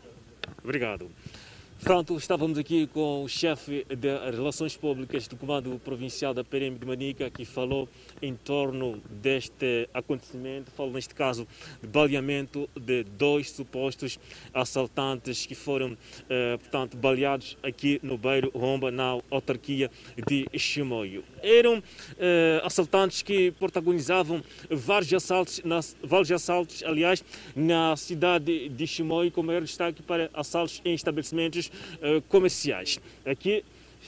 [0.63, 1.11] Obrigado.
[1.85, 6.87] Pronto, estávamos aqui com o chefe de Relações Públicas do Comando Provincial da PM de
[6.87, 7.87] Manica, que falou
[8.23, 11.47] em torno deste acontecimento, falou neste caso
[11.83, 14.19] de baleamento de dois supostos
[14.55, 15.95] assaltantes que foram,
[16.31, 19.91] eh, portanto, baleados aqui no Beiro Romba, na autarquia
[20.27, 21.23] de Chimoio.
[21.43, 21.83] Eram
[22.19, 27.23] eh, assaltantes que protagonizavam vários assaltos, nas, vários assaltos, aliás,
[27.55, 33.01] na cidade de Chimoio, com maior destaque para assaltos em estabelecimentos uh, comerciais.
[33.25, 33.65] Aqui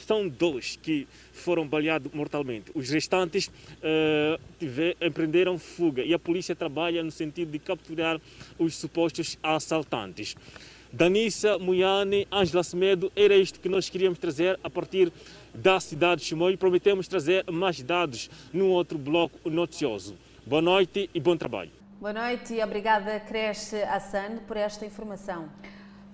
[0.06, 2.70] são dois que foram baleados mortalmente.
[2.74, 4.40] Os restantes uh,
[5.00, 8.20] empreenderam fuga e a polícia trabalha no sentido de capturar
[8.58, 10.36] os supostos assaltantes.
[10.92, 15.12] Danissa, Muyane, Ângela Semedo, era isto que nós queríamos trazer a partir
[15.52, 16.56] da cidade de Chimoio.
[16.56, 20.16] Prometemos trazer mais dados num outro bloco noticioso.
[20.46, 21.70] Boa noite e bom trabalho.
[22.00, 25.48] Boa noite e obrigada, Creche Hassan, por esta informação.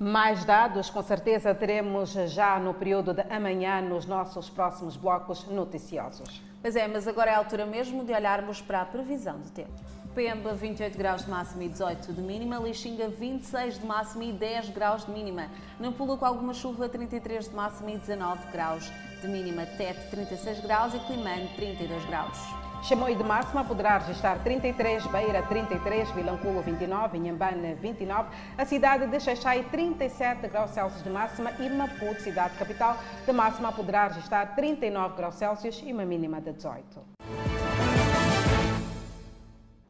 [0.02, 6.42] Mais dados, com certeza, teremos já no período de amanhã nos nossos próximos blocos noticiosos.
[6.60, 9.70] Pois é, mas agora é a altura mesmo de olharmos para a previsão de tempo.
[10.12, 12.56] Pemba, 28 graus de máxima e 18 de mínima.
[12.56, 15.46] Lixinga, 26 de máxima e 10 graus de mínima.
[15.78, 18.90] Nampula, com alguma chuva, 33 de máxima e 19 graus
[19.20, 19.66] de mínima.
[19.66, 22.61] Tete, 36 graus e Climane, 32 graus.
[22.82, 28.28] Chamoio de máxima poderá registrar 33, Beira 33, Vilanculo 29, Inhambane 29,
[28.58, 33.70] a cidade de Xaixai 37 graus Celsius de máxima e Maputo, cidade capital, de máxima
[33.70, 37.71] poderá registrar 39 graus Celsius e uma mínima de 18.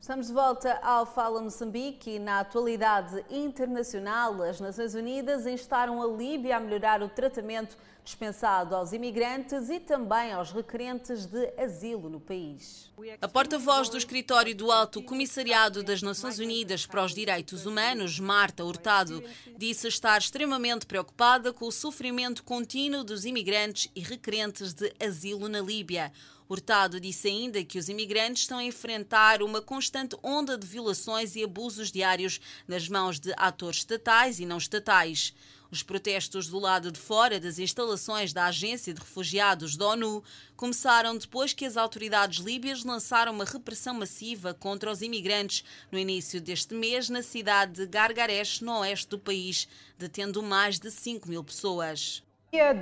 [0.03, 6.57] Estamos de volta ao Fala Moçambique na atualidade internacional, as Nações Unidas instaram a Líbia
[6.57, 12.91] a melhorar o tratamento dispensado aos imigrantes e também aos requerentes de asilo no país.
[13.21, 18.65] A porta-voz do escritório do Alto Comissariado das Nações Unidas para os Direitos Humanos, Marta
[18.65, 19.23] Hurtado,
[19.57, 25.61] disse estar extremamente preocupada com o sofrimento contínuo dos imigrantes e requerentes de asilo na
[25.61, 26.11] Líbia.
[26.53, 31.43] Hurtado disse ainda que os imigrantes estão a enfrentar uma constante onda de violações e
[31.43, 32.39] abusos diários
[32.69, 35.35] nas mãos de atores estatais e não estatais.
[35.71, 40.23] Os protestos do lado de fora das instalações da Agência de Refugiados da ONU
[40.55, 46.39] começaram depois que as autoridades líbias lançaram uma repressão massiva contra os imigrantes no início
[46.39, 51.43] deste mês na cidade de Gargaresh, no oeste do país, detendo mais de 5 mil
[51.43, 52.23] pessoas.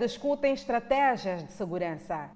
[0.01, 2.29] Discutem estratégias de segurança.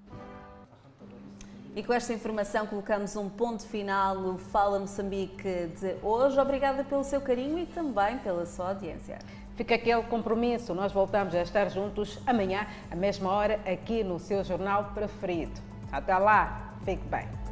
[1.75, 6.39] E com esta informação colocamos um ponto final no Fala Moçambique de hoje.
[6.39, 9.19] Obrigada pelo seu carinho e também pela sua audiência.
[9.57, 10.73] Fica aquele compromisso.
[10.73, 15.59] Nós voltamos a estar juntos amanhã, à mesma hora, aqui no seu jornal preferido.
[15.91, 17.44] Até lá, fique bem.